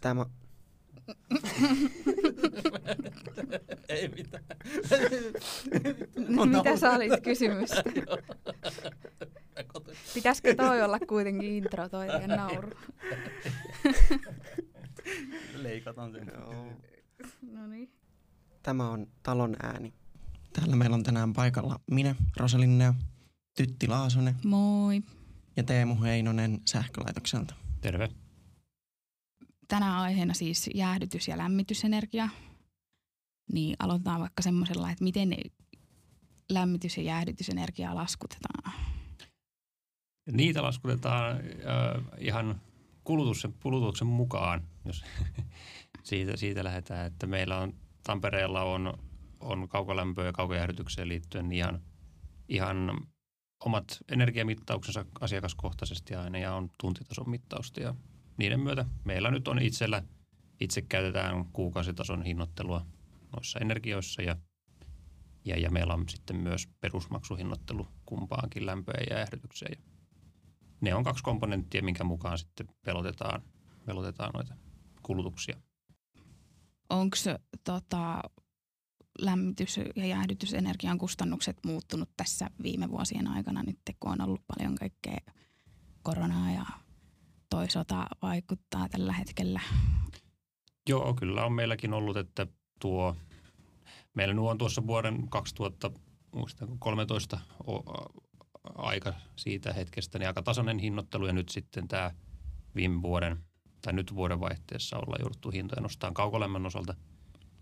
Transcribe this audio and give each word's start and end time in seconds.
Tämä, 0.00 0.26
Ei 3.88 4.08
mitään. 4.08 4.44
Mitä 6.56 6.76
sä 6.76 6.90
olit 6.90 7.20
kysymystä? 7.22 7.82
Pitäisikö 10.14 10.54
toi 10.54 10.82
olla 10.82 10.98
kuitenkin 10.98 11.50
intro 11.50 11.88
toi 11.88 12.06
teidän 12.06 12.30
nauru? 12.30 12.70
Leikataan 15.54 16.12
sen. 16.12 16.32
No 17.52 17.66
niin. 17.66 17.92
tämä 18.62 18.90
on 18.90 19.06
talon 19.22 19.56
ääni. 19.62 19.92
Täällä 20.52 20.76
meillä 20.76 20.94
on 20.94 21.02
tänään 21.02 21.32
paikalla 21.32 21.80
minä, 21.90 22.14
Rosalinne, 22.36 22.94
Tytti 23.56 23.88
Laasonen 23.88 24.34
Moi. 24.44 25.02
ja 25.56 25.62
Teemu 25.62 26.02
Heinonen 26.02 26.60
sähkölaitokselta. 26.66 27.54
Terve. 27.80 28.08
Tänään 29.68 30.02
aiheena 30.02 30.34
siis 30.34 30.70
jäähdytys- 30.74 31.28
ja 31.28 31.38
lämmitysenergia. 31.38 32.28
Niin 33.52 33.76
aloitetaan 33.78 34.20
vaikka 34.20 34.42
semmoisella, 34.42 34.90
että 34.90 35.04
miten 35.04 35.34
lämmitys- 36.52 36.96
ja 36.96 37.02
jäähdytysenergiaa 37.02 37.94
laskutetaan. 37.94 38.74
Niitä 40.32 40.62
laskutetaan 40.62 41.36
äh, 41.36 42.04
ihan 42.18 42.60
kulutuksen, 43.04 43.54
kulutuksen 43.62 44.06
mukaan, 44.06 44.64
jos 44.84 45.04
siitä, 46.02 46.36
siitä 46.36 46.64
lähdetään. 46.64 47.06
Että 47.06 47.26
meillä 47.26 47.58
on 47.58 47.74
Tampereella 48.02 48.62
on, 48.62 48.94
on 49.40 49.68
kaukolämpöön 49.68 50.26
ja 50.26 50.32
kaukojäähdytykseen 50.32 51.08
liittyen 51.08 51.52
ihan, 51.52 51.80
ihan 52.48 53.06
omat 53.64 53.98
energiamittauksensa 54.12 55.04
asiakaskohtaisesti 55.20 56.14
aina 56.14 56.38
ja 56.38 56.54
on 56.54 56.70
tuntitason 56.80 57.30
mittausta 57.30 57.80
ja 57.80 57.94
niiden 58.38 58.60
myötä 58.60 58.84
meillä 59.04 59.30
nyt 59.30 59.48
on 59.48 59.62
itsellä, 59.62 60.02
itse 60.60 60.82
käytetään 60.82 61.44
kuukausitason 61.52 62.22
hinnoittelua 62.22 62.86
noissa 63.36 63.58
energioissa 63.58 64.22
ja, 64.22 64.36
ja, 65.44 65.58
ja 65.58 65.70
meillä 65.70 65.94
on 65.94 66.08
sitten 66.08 66.36
myös 66.36 66.68
perusmaksuhinnoittelu 66.80 67.88
kumpaankin 68.06 68.66
lämpöön 68.66 69.04
ja 69.10 69.16
jäähdytykseen. 69.16 69.72
Ja 69.72 69.88
ne 70.80 70.94
on 70.94 71.04
kaksi 71.04 71.22
komponenttia, 71.22 71.82
minkä 71.82 72.04
mukaan 72.04 72.38
sitten 72.38 72.68
pelotetaan, 72.84 73.42
pelotetaan 73.86 74.30
noita 74.34 74.54
kulutuksia. 75.02 75.60
Onko 76.90 77.16
tota, 77.64 78.20
lämmitys- 79.18 79.80
ja 79.96 80.06
jäähdytysenergian 80.06 80.98
kustannukset 80.98 81.56
muuttunut 81.64 82.10
tässä 82.16 82.50
viime 82.62 82.90
vuosien 82.90 83.28
aikana 83.28 83.62
nyt, 83.62 83.78
kun 84.00 84.12
on 84.12 84.20
ollut 84.20 84.46
paljon 84.46 84.74
kaikkea 84.74 85.18
koronaa 86.02 86.50
ja 86.50 86.66
toisaalta 87.50 88.06
vaikuttaa 88.22 88.88
tällä 88.88 89.12
hetkellä? 89.12 89.60
Joo, 90.88 91.14
kyllä 91.14 91.44
on 91.44 91.52
meilläkin 91.52 91.94
ollut, 91.94 92.16
että 92.16 92.46
tuo, 92.80 93.16
meillä 94.14 94.34
nyt 94.34 94.44
on 94.44 94.58
tuossa 94.58 94.86
vuoden 94.86 95.28
2013 95.28 97.40
aika 98.74 99.14
siitä 99.36 99.72
hetkestä, 99.72 100.18
niin 100.18 100.26
aika 100.26 100.42
tasainen 100.42 100.78
hinnoittelu 100.78 101.26
ja 101.26 101.32
nyt 101.32 101.48
sitten 101.48 101.88
tämä 101.88 102.10
viime 102.74 103.02
vuoden 103.02 103.38
tai 103.82 103.92
nyt 103.92 104.14
vuoden 104.14 104.40
vaihteessa 104.40 104.96
ollaan 104.96 105.20
jouduttu 105.20 105.50
hintoja 105.50 105.82
nostaa 105.82 106.12
kaukolämmön 106.12 106.66
osalta. 106.66 106.94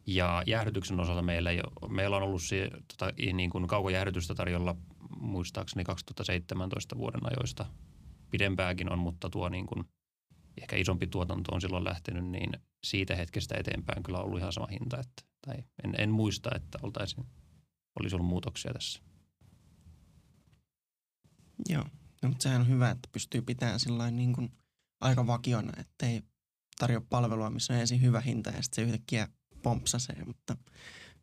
Ja 0.07 0.43
jäähdytyksen 0.47 1.01
osalta 1.01 1.23
meillä, 1.23 1.51
ei 1.51 1.61
meillä 1.89 2.17
on 2.17 2.23
ollut 2.23 2.43
se, 2.43 2.71
tota, 2.89 3.13
niin 3.33 3.51
kuin 3.51 3.67
kaukojäähdytystä 3.67 4.35
tarjolla 4.35 4.77
muistaakseni 5.21 5.85
2017 5.85 6.99
vuoden 6.99 7.27
ajoista. 7.27 7.67
Pidempääkin 8.31 8.93
on, 8.93 8.99
mutta 8.99 9.31
tuo 9.31 9.49
niin 9.49 9.67
kuin, 9.67 9.85
ehkä 10.61 10.77
isompi 10.77 11.07
tuotanto 11.07 11.55
on 11.55 11.61
silloin 11.61 11.85
lähtenyt, 11.85 12.25
niin 12.25 12.51
siitä 12.85 13.17
hetkestä 13.17 13.57
eteenpäin 13.59 14.03
kyllä 14.03 14.19
ollut 14.19 14.39
ihan 14.39 14.53
sama 14.53 14.67
hinta. 14.67 15.01
Että, 15.01 15.23
tai 15.47 15.65
en, 15.85 15.95
en 15.99 16.11
muista, 16.11 16.51
että 16.55 16.79
oltaisiin, 16.83 17.27
olisi 18.01 18.17
ollut 18.17 18.29
muutoksia 18.29 18.73
tässä. 18.73 19.01
Joo, 21.69 21.85
no, 22.23 22.29
mutta 22.29 22.43
sehän 22.43 22.61
on 22.61 22.69
hyvä, 22.69 22.91
että 22.91 23.09
pystyy 23.13 23.43
pitämään 23.43 23.81
sillain 23.81 24.17
niin 24.17 24.33
kuin 24.33 24.53
aika 25.01 25.27
vakiona, 25.27 25.73
ettei 25.81 26.23
tarjoa 26.79 27.07
palvelua, 27.11 27.51
missä 27.51 27.73
on 27.73 27.81
ensin 27.81 28.03
hyvä 28.03 28.21
hinta 28.21 28.51
ja 28.51 28.63
sitten 28.63 28.85
se 28.85 28.89
yhtäkkiä 28.89 29.29
pompsasee, 29.63 30.25
mutta 30.25 30.57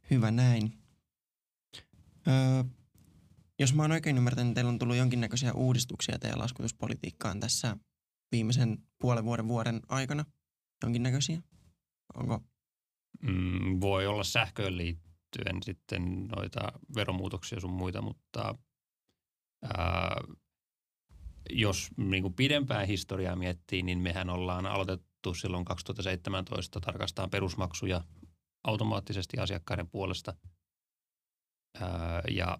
hyvä 0.09 0.31
näin. 0.31 0.77
Öö, 2.27 2.63
jos 3.59 3.73
mä 3.73 3.81
oon 3.81 3.91
oikein 3.91 4.17
ymmärtänyt, 4.17 4.47
niin 4.47 4.55
teillä 4.55 4.69
on 4.69 4.79
tullut 4.79 4.95
jonkinnäköisiä 4.95 5.53
uudistuksia 5.53 6.19
teidän 6.19 6.39
laskutuspolitiikkaan 6.39 7.39
tässä 7.39 7.77
viimeisen 8.31 8.77
puolen 9.01 9.25
vuoden 9.25 9.47
vuoden 9.47 9.81
aikana. 9.89 10.25
Jonkinnäköisiä? 10.83 11.41
Onko? 12.13 12.39
Mm, 13.21 13.81
voi 13.81 14.07
olla 14.07 14.23
sähköön 14.23 14.77
liittyen 14.77 15.63
sitten 15.63 16.27
noita 16.35 16.59
veromuutoksia 16.95 17.59
sun 17.59 17.73
muita, 17.73 18.01
mutta 18.01 18.55
ää, 19.63 20.15
jos 21.49 21.89
niin 21.97 22.23
kuin 22.23 22.33
pidempää 22.33 22.85
historiaa 22.85 23.35
miettii, 23.35 23.83
niin 23.83 23.99
mehän 23.99 24.29
ollaan 24.29 24.65
aloitettu 24.65 25.33
silloin 25.33 25.65
2017 25.65 26.79
tarkastaa 26.79 27.27
perusmaksuja 27.27 28.03
automaattisesti 28.63 29.39
asiakkaiden 29.39 29.89
puolesta. 29.89 30.33
Ää, 31.81 32.21
ja 32.31 32.57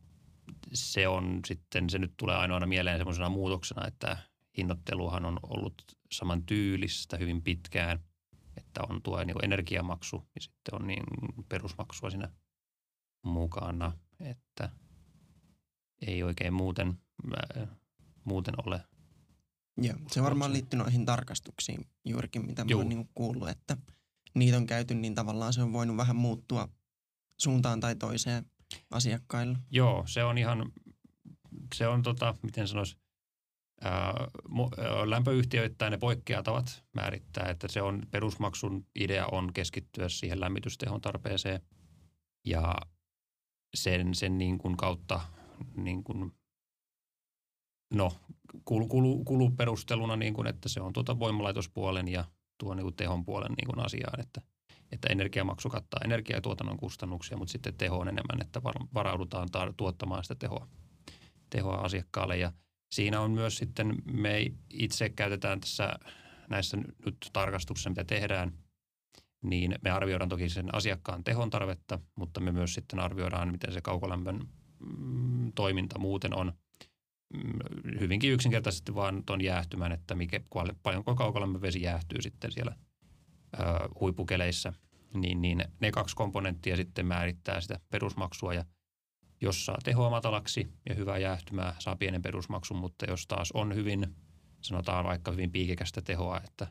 se 0.74 1.08
on 1.08 1.40
sitten, 1.48 1.90
se 1.90 2.00
nyt 2.00 2.14
tulee 2.18 2.36
ainoana 2.36 2.66
mieleen 2.66 2.98
semmoisena 2.98 3.30
muutoksena, 3.30 3.88
että 3.88 4.18
hinnoitteluhan 4.58 5.26
on 5.26 5.40
ollut 5.44 5.84
saman 6.12 6.44
tyylistä 6.44 7.18
hyvin 7.18 7.42
pitkään, 7.42 8.00
että 8.58 8.82
on 8.90 9.02
tuo 9.02 9.24
niin 9.24 9.44
energiamaksu 9.44 10.24
ja 10.36 10.42
sitten 10.42 10.76
on 10.76 10.88
niin 10.88 11.04
perusmaksua 11.50 12.10
siinä 12.10 12.30
mukana, 13.24 13.92
että 14.20 14.70
ei 16.08 16.24
oikein 16.24 16.54
muuten, 16.54 17.02
muuten 18.24 18.54
ole. 18.66 18.82
Joo, 19.78 19.98
se 20.12 20.24
varmaan 20.24 20.54
liittyy 20.54 20.80
noihin 20.80 21.06
tarkastuksiin 21.06 21.86
juurikin, 22.06 22.46
mitä 22.46 22.66
mä 22.66 22.76
oon 22.76 22.90
niin 22.90 23.10
kuullut, 23.16 23.50
että 23.50 23.78
niitä 24.36 24.58
on 24.58 24.66
käyty, 24.66 24.96
niin 24.96 25.16
tavallaan 25.16 25.54
se 25.54 25.62
on 25.62 25.74
voinut 25.74 25.98
vähän 25.98 26.16
muuttua 26.16 26.70
suuntaan 27.38 27.80
tai 27.80 27.96
toiseen 27.96 28.46
asiakkailla. 28.92 29.60
Joo, 29.72 30.04
se 30.08 30.24
on 30.24 30.38
ihan, 30.38 30.72
se 31.76 31.88
on 31.88 32.04
tota, 32.04 32.36
miten 32.44 32.68
sanoisi, 32.68 32.98
lämpöyhtiöittäin 35.06 35.92
ne 35.92 35.98
poikkeatavat 35.98 36.84
määrittää, 36.94 37.50
että 37.50 37.68
se 37.68 37.82
on 37.82 38.08
perusmaksun 38.12 38.86
idea 38.96 39.28
on 39.32 39.54
keskittyä 39.54 40.10
siihen 40.10 40.40
lämmitystehon 40.40 41.02
tarpeeseen 41.02 41.62
ja 42.46 42.76
sen, 43.76 44.16
sen 44.16 44.38
niin 44.38 44.58
kuin 44.58 44.78
kautta 44.78 45.22
niin 45.76 46.04
kuin, 46.04 46.32
no, 47.94 48.12
kulu, 48.66 48.88
kulu, 48.88 49.24
kuluperusteluna, 49.24 50.16
niin 50.16 50.34
kuin, 50.34 50.48
että 50.48 50.70
se 50.70 50.82
on 50.82 50.94
tuota 50.94 51.20
voimalaitospuolen 51.20 52.08
ja 52.08 52.26
tuo 52.58 52.74
niin 52.74 52.84
kuin 52.84 52.96
tehon 52.96 53.26
puolen 53.26 53.52
niin 53.52 53.68
kuin 53.68 53.86
asiaan, 53.86 54.20
että, 54.20 54.42
että 54.94 55.08
energiamaksu 55.12 55.70
kattaa 55.70 56.02
energiatuotannon 56.06 56.78
kustannuksia, 56.78 57.38
mutta 57.38 57.52
sitten 57.52 57.74
teho 57.74 57.98
on 57.98 58.08
enemmän, 58.08 58.42
että 58.42 58.62
varaudutaan 58.94 59.50
tuottamaan 59.78 60.24
sitä 60.24 60.36
tehoa, 60.36 60.68
tehoa 61.50 61.76
asiakkaalle. 61.76 62.38
Ja 62.38 62.52
Siinä 62.94 63.22
on 63.22 63.32
myös 63.32 63.58
sitten, 63.58 63.96
me 64.12 64.52
itse 64.70 65.10
käytetään 65.10 65.60
tässä 65.60 66.00
näissä 66.50 66.78
nyt 66.78 67.18
tarkastuksissa, 67.34 67.90
mitä 67.90 68.04
tehdään, 68.04 68.54
niin 69.44 69.76
me 69.84 69.90
arvioidaan 69.90 70.30
toki 70.30 70.50
sen 70.50 70.76
asiakkaan 70.76 71.24
tehon 71.24 71.50
tarvetta, 71.50 72.00
mutta 72.16 72.40
me 72.40 72.52
myös 72.52 72.74
sitten 72.74 73.00
arvioidaan, 73.00 73.52
miten 73.52 73.74
se 73.74 73.82
kaukolämpön 73.82 74.40
mm, 74.98 75.52
toiminta 75.56 76.00
muuten 76.00 76.36
on. 76.36 76.54
Mm, 77.34 78.00
hyvinkin 78.00 78.32
yksinkertaisesti 78.32 78.96
vaan 78.96 79.24
tuon 79.26 79.42
jäähtymän, 79.42 79.92
että 79.92 80.16
mikä, 80.16 80.40
paljonko 80.84 81.16
kaukolämmön 81.16 81.62
vesi 81.62 81.82
jäähtyy 81.82 82.22
sitten 82.22 82.52
siellä 82.52 82.76
ö, 83.54 83.90
niin, 85.14 85.42
niin 85.42 85.66
ne 85.80 85.92
kaksi 85.92 86.16
komponenttia 86.16 86.76
sitten 86.76 87.06
määrittää 87.06 87.62
sitä 87.62 87.80
perusmaksua 87.90 88.54
ja 88.54 88.66
jos 89.42 89.66
saa 89.66 89.78
tehoa 89.84 90.10
matalaksi 90.10 90.68
ja 90.90 90.96
hyvää 90.96 91.18
jäähtymää, 91.18 91.76
saa 91.80 91.96
pienen 91.96 92.22
perusmaksun, 92.22 92.78
mutta 92.78 93.06
jos 93.06 93.28
taas 93.28 93.52
on 93.52 93.76
hyvin, 93.76 94.16
sanotaan 94.62 95.06
vaikka 95.06 95.32
hyvin 95.32 95.52
piikikästä 95.52 96.02
tehoa, 96.02 96.42
että, 96.44 96.68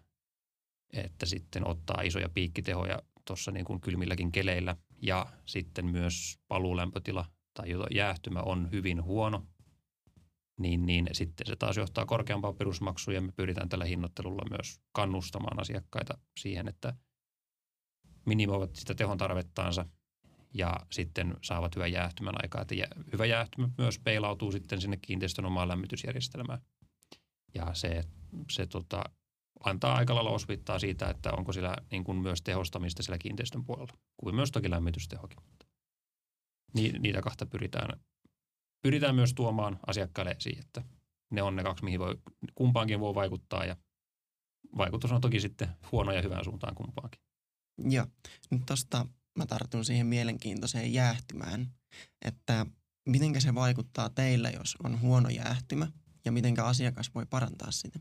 että 0.93 1.27
sitten 1.27 1.69
ottaa 1.69 2.03
isoja 2.03 2.29
piikkitehoja 2.29 3.03
tuossa 3.25 3.51
niin 3.51 3.65
kuin 3.65 3.81
kylmilläkin 3.81 4.33
keleillä. 4.33 4.77
Ja 5.03 5.27
sitten 5.47 5.87
myös 5.87 6.39
paluulämpötila 6.49 7.25
tai 7.55 7.69
jäähtymä 7.91 8.41
on 8.41 8.71
hyvin 8.71 9.05
huono, 9.05 9.47
niin, 10.59 10.87
niin 10.87 11.09
sitten 11.13 11.47
se 11.47 11.57
taas 11.57 11.77
johtaa 11.77 12.07
korkeampaan 12.07 12.57
perusmaksuun 12.57 13.15
ja 13.15 13.21
me 13.21 13.33
pyritään 13.33 13.69
tällä 13.69 13.85
hinnoittelulla 13.85 14.43
myös 14.51 14.81
kannustamaan 14.93 15.61
asiakkaita 15.61 16.19
siihen, 16.37 16.69
että 16.69 16.95
minimoivat 18.27 18.77
sitä 18.77 18.95
tehon 18.95 19.19
tarvettaansa 19.19 19.87
ja 20.55 20.77
sitten 20.91 21.35
saavat 21.43 21.77
hyvän 21.77 21.93
jäähtymän 21.93 22.35
aikaa. 22.43 22.63
Että 22.63 22.75
hyvä 23.13 23.27
jäähtymä 23.27 23.69
myös 23.79 23.99
peilautuu 23.99 24.53
sitten 24.53 24.81
sinne 24.81 24.97
kiinteistön 24.97 25.45
omaan 25.45 25.69
lämmitysjärjestelmään. 25.69 26.61
Ja 27.55 27.75
se, 27.75 28.05
se 28.51 28.67
tota, 28.67 29.05
antaa 29.65 29.95
aika 29.95 30.15
lailla 30.15 30.31
osvittaa 30.31 30.79
siitä, 30.79 31.11
että 31.11 31.33
onko 31.33 31.53
sillä 31.53 31.77
niin 31.91 32.05
kuin 32.05 32.19
myös 32.19 32.43
tehostamista 32.43 33.03
siellä 33.03 33.19
kiinteistön 33.19 33.65
puolella, 33.65 33.93
kuin 34.17 34.35
myös 34.35 34.51
toki 34.51 34.71
lämmitystehokin. 34.71 35.39
Ni, 36.75 36.93
niitä 36.99 37.23
kahta 37.23 37.47
pyritään, 37.47 38.01
pyritään 38.83 39.15
myös 39.15 39.35
tuomaan 39.35 39.79
asiakkaille 39.87 40.31
esiin, 40.31 40.59
että 40.59 40.83
ne 41.31 41.43
on 41.43 41.57
ne 41.57 41.63
kaksi, 41.63 41.85
mihin 41.85 42.01
voi, 42.01 42.17
kumpaankin 42.55 43.01
voi 43.01 43.15
vaikuttaa 43.15 43.65
ja 43.65 43.77
vaikutus 44.77 45.13
on 45.13 45.21
toki 45.21 45.41
sitten 45.41 45.69
huono 45.93 46.13
ja 46.13 46.23
hyvään 46.23 46.45
suuntaan 46.45 46.75
kumpaankin. 46.75 47.21
Joo. 47.79 48.07
Nyt 48.51 48.63
tuosta 48.67 49.07
mä 49.39 49.47
tartun 49.47 49.85
siihen 49.85 50.07
mielenkiintoiseen 50.07 50.93
jäähtymään, 50.93 51.67
että 52.25 52.67
miten 53.09 53.41
se 53.41 53.55
vaikuttaa 53.55 54.11
teillä, 54.11 54.51
jos 54.51 54.77
on 54.85 55.01
huono 55.01 55.29
jäähtymä 55.29 55.89
ja 56.25 56.33
miten 56.33 56.61
asiakas 56.61 57.15
voi 57.15 57.27
parantaa 57.27 57.71
sitä? 57.71 57.99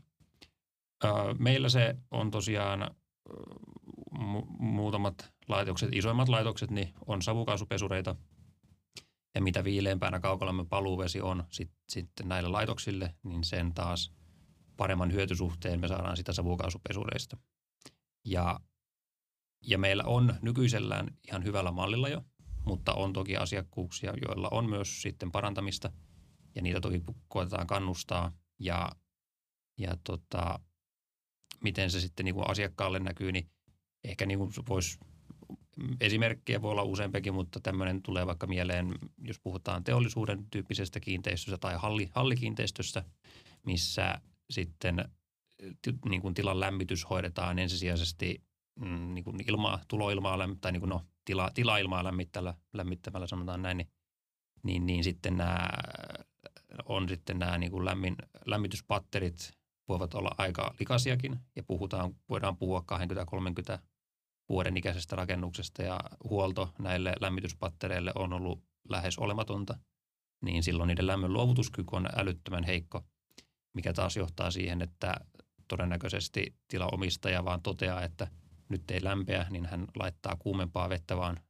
Meillä 1.38 1.68
se 1.68 1.96
on 2.10 2.30
tosiaan 2.30 2.94
muutamat 4.58 5.32
laitokset, 5.48 5.88
isoimmat 5.92 6.28
laitokset, 6.28 6.70
niin 6.70 6.94
on 7.06 7.22
savukaasupesureita. 7.22 8.16
Ja 9.34 9.42
mitä 9.42 9.64
viileämpänä 9.64 10.20
kaukolämmön 10.20 10.68
paluuvesi 10.68 11.20
on 11.20 11.44
sit, 11.50 11.70
sitten 11.88 12.28
näille 12.28 12.48
laitoksille, 12.48 13.14
niin 13.22 13.44
sen 13.44 13.74
taas 13.74 14.12
paremman 14.76 15.12
hyötysuhteen 15.12 15.80
me 15.80 15.88
saadaan 15.88 16.16
sitä 16.16 16.32
savukaasupesureista. 16.32 17.36
Ja, 18.24 18.60
ja 19.66 19.78
meillä 19.78 20.04
on 20.04 20.34
nykyisellään 20.42 21.16
ihan 21.28 21.44
hyvällä 21.44 21.70
mallilla 21.72 22.08
jo, 22.08 22.24
mutta 22.64 22.94
on 22.94 23.12
toki 23.12 23.36
asiakkuuksia, 23.36 24.14
joilla 24.26 24.48
on 24.50 24.70
myös 24.70 25.02
sitten 25.02 25.32
parantamista 25.32 25.92
ja 26.54 26.62
niitä 26.62 26.80
toki 26.80 27.02
koetetaan 27.28 27.66
kannustaa 27.66 28.32
ja, 28.58 28.92
ja 29.78 29.96
tota, 30.04 30.60
miten 31.60 31.90
se 31.90 32.00
sitten 32.00 32.24
niin 32.24 32.34
kuin 32.34 32.50
asiakkaalle 32.50 32.98
näkyy, 32.98 33.32
niin 33.32 33.50
ehkä 34.04 34.26
niin 34.26 34.38
kuin 34.38 34.52
voisi 34.68 34.98
esimerkkejä 36.00 36.62
voi 36.62 36.70
olla 36.70 36.82
useampikin, 36.82 37.34
mutta 37.34 37.60
tämmöinen 37.60 38.02
tulee 38.02 38.26
vaikka 38.26 38.46
mieleen, 38.46 38.94
jos 39.24 39.40
puhutaan 39.40 39.84
teollisuuden 39.84 40.46
tyyppisestä 40.50 41.00
kiinteistöstä 41.00 41.58
tai 41.58 41.74
halli, 41.74 42.08
hallikiinteistöstä, 42.14 43.04
missä 43.66 44.20
sitten 44.50 45.04
niin 46.08 46.22
kuin 46.22 46.34
tilan 46.34 46.60
lämmitys 46.60 47.10
hoidetaan 47.10 47.58
ensisijaisesti 47.58 48.42
mm, 48.80 49.14
niin 49.14 49.24
kuin 49.24 49.36
ilmaa, 49.48 49.80
tuloilmaa 49.88 50.38
tai 50.60 50.72
niin 50.72 50.80
kuin 50.80 50.90
no, 50.90 51.02
tila, 51.24 51.50
tilailmaa 51.54 52.04
lämmittämällä, 52.04 52.54
lämmittämällä 52.72 53.26
sanotaan 53.26 53.62
näin, 53.62 53.76
niin, 53.76 53.88
niin, 54.62 54.86
niin 54.86 55.04
sitten 55.04 55.36
nämä 55.36 55.68
on 56.84 57.08
sitten 57.08 57.38
nämä 57.38 57.58
niin 57.58 57.72
kuin 57.72 57.84
lämmin, 57.84 58.16
lämmityspatterit 58.46 59.52
voivat 59.88 60.14
olla 60.14 60.34
aika 60.38 60.74
likaisiakin 60.80 61.38
ja 61.56 61.62
puhutaan, 61.62 62.14
voidaan 62.28 62.56
puhua 62.56 62.84
20-30 63.74 63.78
vuoden 64.48 64.76
ikäisestä 64.76 65.16
rakennuksesta 65.16 65.82
ja 65.82 66.00
huolto 66.24 66.72
näille 66.78 67.12
lämmityspattereille 67.20 68.12
on 68.14 68.32
ollut 68.32 68.64
lähes 68.88 69.18
olematonta, 69.18 69.78
niin 70.44 70.62
silloin 70.62 70.88
niiden 70.88 71.06
lämmön 71.06 71.32
luovutuskyky 71.32 71.88
on 71.92 72.08
älyttömän 72.16 72.64
heikko, 72.64 73.04
mikä 73.74 73.92
taas 73.92 74.16
johtaa 74.16 74.50
siihen, 74.50 74.82
että 74.82 75.14
todennäköisesti 75.68 76.54
tilaomistaja 76.68 77.44
vaan 77.44 77.62
toteaa, 77.62 78.02
että 78.02 78.28
nyt 78.68 78.90
ei 78.90 79.04
lämpeä, 79.04 79.46
niin 79.50 79.66
hän 79.66 79.86
laittaa 79.96 80.36
kuumempaa 80.36 80.88
vettä 80.88 81.16
vaan 81.16 81.40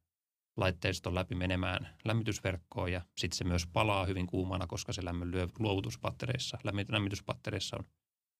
laitteiston 0.57 1.15
läpi 1.15 1.35
menemään 1.35 1.97
lämmitysverkkoon 2.05 2.93
ja 2.93 3.01
sitten 3.19 3.37
se 3.39 3.45
myös 3.45 3.67
palaa 3.67 4.07
hyvin 4.07 4.27
kuumana, 4.27 4.67
koska 4.67 4.93
se 4.93 5.05
lämmön 5.05 5.33
luovutuspattereissa, 5.59 6.59
lämmityspattereissa 6.89 7.77
on 7.77 7.85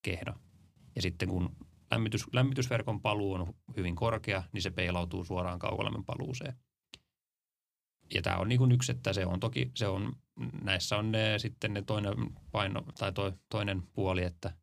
kehno. 0.01 0.33
Ja 0.95 1.01
sitten 1.01 1.29
kun 1.29 1.55
lämmitys, 1.93 2.25
lämmitysverkon 2.33 3.01
paluu 3.01 3.33
on 3.33 3.53
hyvin 3.77 3.95
korkea, 3.95 4.43
niin 4.51 4.61
se 4.61 4.71
peilautuu 4.71 5.25
suoraan 5.25 5.59
kaukolämmön 5.59 6.05
paluuseen. 6.05 6.53
Ja 8.13 8.21
tämä 8.21 8.37
on 8.37 8.49
niin 8.49 8.71
yksi, 8.71 8.91
että 8.91 9.13
se 9.13 9.25
on 9.25 9.39
toki, 9.39 9.71
se 9.75 9.87
on, 9.87 10.15
näissä 10.61 10.97
on 10.97 11.11
ne, 11.11 11.39
sitten 11.39 11.73
ne 11.73 11.81
toinen 11.81 12.15
paino 12.51 12.83
tai 12.97 13.13
to, 13.13 13.33
toinen 13.49 13.83
puoli, 13.93 14.23
että, 14.23 14.53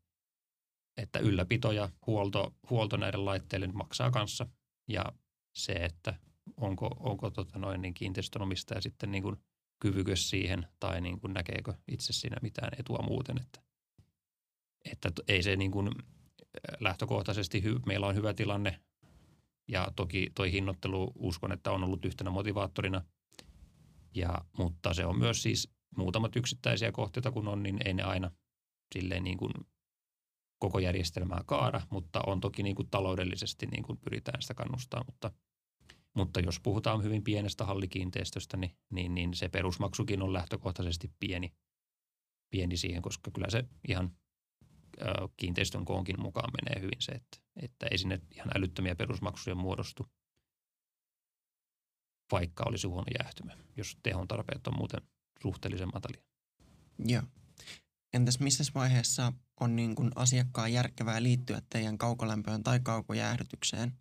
että 0.96 1.18
ylläpito 1.18 1.72
ja 1.72 1.88
huolto, 2.06 2.54
huolto 2.70 2.96
näiden 2.96 3.24
laitteille 3.24 3.66
maksaa 3.66 4.10
kanssa. 4.10 4.46
Ja 4.88 5.04
se, 5.52 5.72
että 5.72 6.14
onko, 6.56 6.96
onko 7.00 7.30
tota 7.30 7.58
noin, 7.58 7.82
niin 7.82 7.94
kiinteistönomistaja 7.94 8.80
sitten 8.80 9.10
niin 9.12 9.22
kuin 9.22 9.36
kyvykös 9.78 10.30
siihen 10.30 10.66
tai 10.80 11.00
niin 11.00 11.18
näkeekö 11.28 11.74
itse 11.88 12.12
siinä 12.12 12.36
mitään 12.42 12.72
etua 12.78 13.02
muuten. 13.02 13.36
Että, 13.40 13.60
että 14.92 15.10
ei 15.28 15.42
se 15.42 15.56
niin 15.56 15.70
kuin 15.70 15.90
lähtökohtaisesti 16.80 17.62
hy, 17.62 17.78
meillä 17.86 18.06
on 18.06 18.14
hyvä 18.14 18.34
tilanne 18.34 18.80
ja 19.68 19.92
toki 19.96 20.30
toi 20.34 20.52
hinnoittelu 20.52 21.12
uskon, 21.14 21.52
että 21.52 21.72
on 21.72 21.84
ollut 21.84 22.04
yhtenä 22.04 22.30
motivaattorina. 22.30 23.04
Ja, 24.14 24.38
mutta 24.58 24.94
se 24.94 25.06
on 25.06 25.18
myös 25.18 25.42
siis 25.42 25.70
muutamat 25.96 26.36
yksittäisiä 26.36 26.92
kohteita 26.92 27.30
kun 27.30 27.48
on, 27.48 27.62
niin 27.62 27.78
ei 27.84 27.94
ne 27.94 28.02
aina 28.02 28.30
silleen 28.94 29.24
niin 29.24 29.38
kuin 29.38 29.52
koko 30.58 30.78
järjestelmää 30.78 31.40
kaada, 31.46 31.80
mutta 31.90 32.20
on 32.26 32.40
toki 32.40 32.62
niin 32.62 32.76
kuin 32.76 32.90
taloudellisesti 32.90 33.66
niin 33.66 33.82
kuin 33.82 33.98
pyritään 33.98 34.42
sitä 34.42 34.54
kannustaa, 34.54 35.04
mutta, 35.06 35.30
mutta 36.14 36.40
jos 36.40 36.60
puhutaan 36.60 37.02
hyvin 37.02 37.24
pienestä 37.24 37.64
hallikiinteistöstä, 37.64 38.56
niin, 38.56 38.76
niin, 38.90 39.14
niin 39.14 39.34
se 39.34 39.48
perusmaksukin 39.48 40.22
on 40.22 40.32
lähtökohtaisesti 40.32 41.12
pieni, 41.20 41.52
pieni 42.50 42.76
siihen, 42.76 43.02
koska 43.02 43.30
kyllä 43.30 43.50
se 43.50 43.64
ihan 43.88 44.16
kiinteistön 45.36 45.84
koonkin 45.84 46.20
mukaan 46.20 46.50
menee 46.52 46.82
hyvin 46.82 47.02
se, 47.02 47.12
että, 47.12 47.38
että 47.56 47.86
ei 47.90 47.98
sinne 47.98 48.20
ihan 48.34 48.50
älyttömiä 48.56 48.94
perusmaksuja 48.94 49.54
muodostu, 49.54 50.06
vaikka 52.32 52.64
olisi 52.66 52.86
huono 52.86 53.06
jäähtymä, 53.18 53.56
jos 53.76 53.96
tehon 54.02 54.28
tarpeet 54.28 54.66
on 54.66 54.76
muuten 54.76 55.00
suhteellisen 55.42 55.90
matalia. 55.94 56.22
Joo. 56.98 57.22
Entäs 58.12 58.40
missä 58.40 58.64
vaiheessa 58.74 59.32
on 59.60 59.76
niin 59.76 59.94
kuin 59.94 60.10
asiakkaan 60.16 60.72
järkevää 60.72 61.22
liittyä 61.22 61.62
teidän 61.70 61.98
kaukolämpöön 61.98 62.62
tai 62.62 62.80
kaukojäähdytykseen? 62.80 63.92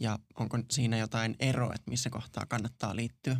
Ja 0.00 0.18
onko 0.34 0.58
siinä 0.70 0.96
jotain 0.98 1.36
eroa, 1.38 1.74
että 1.74 1.90
missä 1.90 2.10
kohtaa 2.10 2.46
kannattaa 2.46 2.96
liittyä? 2.96 3.36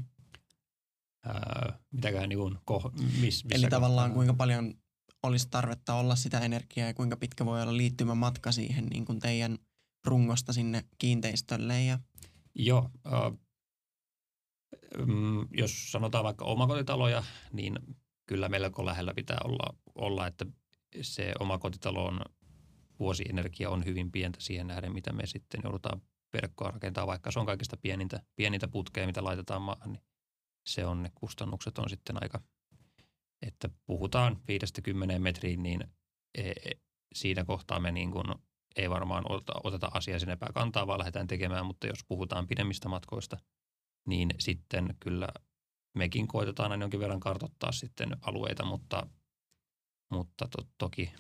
Ää, 1.24 1.78
mitäkään 1.90 2.28
niin 2.28 2.38
kuin, 2.38 2.58
ko, 2.64 2.92
miss, 2.94 3.44
missä 3.44 3.44
Eli 3.50 3.66
tavallaan 3.66 4.10
kohtaa? 4.10 4.14
kuinka 4.14 4.34
paljon 4.34 4.74
olisi 5.22 5.48
tarvetta 5.50 5.94
olla 5.94 6.16
sitä 6.16 6.40
energiaa 6.40 6.86
ja 6.86 6.94
kuinka 6.94 7.16
pitkä 7.16 7.44
voi 7.44 7.62
olla 7.62 7.76
liittymä 7.76 8.14
matka 8.14 8.52
siihen 8.52 8.86
niin 8.86 9.04
kuin 9.04 9.20
teidän 9.20 9.58
rungosta 10.04 10.52
sinne 10.52 10.84
kiinteistölle? 10.98 11.84
Ja... 11.84 11.98
Joo, 12.54 12.90
äh, 13.06 13.38
jos 15.50 15.92
sanotaan 15.92 16.24
vaikka 16.24 16.44
omakotitaloja, 16.44 17.24
niin 17.52 17.78
kyllä 18.26 18.48
melko 18.48 18.86
lähellä 18.86 19.14
pitää 19.14 19.38
olla, 19.44 19.74
olla 19.94 20.26
että 20.26 20.46
se 21.02 21.32
omakotitalon 21.40 22.20
vuosienergia 22.98 23.70
on 23.70 23.84
hyvin 23.84 24.12
pientä 24.12 24.40
siihen 24.40 24.66
nähden, 24.66 24.92
mitä 24.92 25.12
me 25.12 25.26
sitten 25.26 25.60
joudutaan 25.64 26.02
verkkoa 26.32 26.70
rakentaa, 26.70 27.06
vaikka 27.06 27.30
se 27.30 27.40
on 27.40 27.46
kaikista 27.46 27.76
pienintä, 27.76 28.22
pienintä 28.36 28.68
putkea, 28.68 29.06
mitä 29.06 29.24
laitetaan 29.24 29.62
maahan, 29.62 29.92
niin 29.92 30.02
se 30.66 30.86
on, 30.86 31.02
ne 31.02 31.10
kustannukset 31.14 31.78
on 31.78 31.90
sitten 31.90 32.22
aika, 32.22 32.40
että 33.46 33.68
puhutaan 33.86 34.40
5-10 35.16 35.18
metriin, 35.18 35.62
niin 35.62 35.84
e, 36.38 36.50
e, 36.50 36.70
siinä 37.14 37.44
kohtaa 37.44 37.80
me 37.80 37.92
niin 37.92 38.10
kuin 38.10 38.34
ei 38.76 38.90
varmaan 38.90 39.24
oteta 39.64 39.90
asiaa 39.94 40.18
sinne 40.18 40.38
kantaa, 40.54 40.86
vaan 40.86 40.98
lähdetään 40.98 41.26
tekemään, 41.26 41.66
mutta 41.66 41.86
jos 41.86 41.98
puhutaan 42.08 42.46
pidemmistä 42.46 42.88
matkoista, 42.88 43.36
niin 44.08 44.30
sitten 44.38 44.96
kyllä 45.00 45.28
mekin 45.96 46.28
koitetaan 46.28 46.72
aina 46.72 46.82
jonkin 46.82 47.00
verran 47.00 47.20
kartottaa 47.20 47.72
sitten 47.72 48.16
alueita, 48.20 48.64
mutta, 48.64 49.06
mutta 50.10 50.48
to, 50.48 50.68
toki 50.78 51.12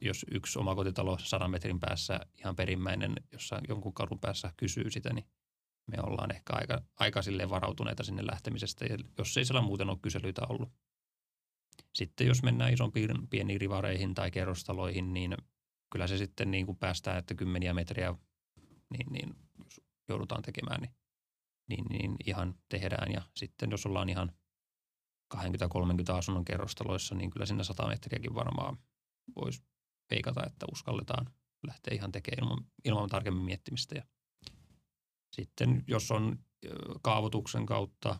jos 0.00 0.26
yksi 0.30 0.58
omakotitalo 0.58 1.18
sadan 1.18 1.50
metrin 1.50 1.80
päässä 1.80 2.20
ihan 2.38 2.56
perimmäinen, 2.56 3.14
jossa 3.32 3.60
jonkun 3.68 3.94
kadun 3.94 4.20
päässä 4.20 4.52
kysyy 4.56 4.90
sitä, 4.90 5.12
niin 5.12 5.24
me 5.86 5.96
ollaan 6.02 6.34
ehkä 6.34 6.52
aika, 6.52 6.82
aika 6.98 7.20
varautuneita 7.50 8.04
sinne 8.04 8.26
lähtemisestä, 8.26 8.84
ja 8.84 8.98
jos 9.18 9.36
ei 9.36 9.44
siellä 9.44 9.62
muuten 9.62 9.90
ole 9.90 9.98
kyselyitä 10.02 10.42
ollut. 10.48 10.72
Sitten 11.94 12.26
jos 12.26 12.42
mennään 12.42 12.72
isompiin 12.72 13.28
pieniin 13.30 13.60
rivareihin 13.60 14.14
tai 14.14 14.30
kerrostaloihin, 14.30 15.12
niin 15.12 15.36
kyllä 15.92 16.06
se 16.06 16.16
sitten 16.18 16.50
niin 16.50 16.66
kuin 16.66 16.78
päästään, 16.78 17.18
että 17.18 17.34
kymmeniä 17.34 17.74
metriä 17.74 18.14
niin, 18.90 19.12
niin 19.12 19.34
jos 19.64 19.80
joudutaan 20.08 20.42
tekemään, 20.42 20.80
niin, 20.80 20.94
niin, 21.68 21.84
niin 21.84 22.16
ihan 22.26 22.54
tehdään. 22.68 23.12
Ja 23.12 23.22
sitten 23.36 23.70
jos 23.70 23.86
ollaan 23.86 24.08
ihan 24.08 24.32
20-30 25.34 25.38
asunnon 26.12 26.44
kerrostaloissa, 26.44 27.14
niin 27.14 27.30
kyllä 27.30 27.46
sinne 27.46 27.64
100 27.64 27.88
metriäkin 27.88 28.34
varmaan 28.34 28.78
voisi 29.36 29.62
veikata, 30.10 30.46
että 30.46 30.66
uskalletaan 30.72 31.26
lähteä 31.66 31.94
ihan 31.94 32.12
tekemään 32.12 32.42
ilman, 32.42 32.66
ilman 32.84 33.08
tarkemmin 33.08 33.44
miettimistä. 33.44 33.94
Ja 33.94 34.02
sitten 35.36 35.84
jos 35.86 36.10
on 36.10 36.38
kaavoituksen 37.02 37.66
kautta 37.66 38.18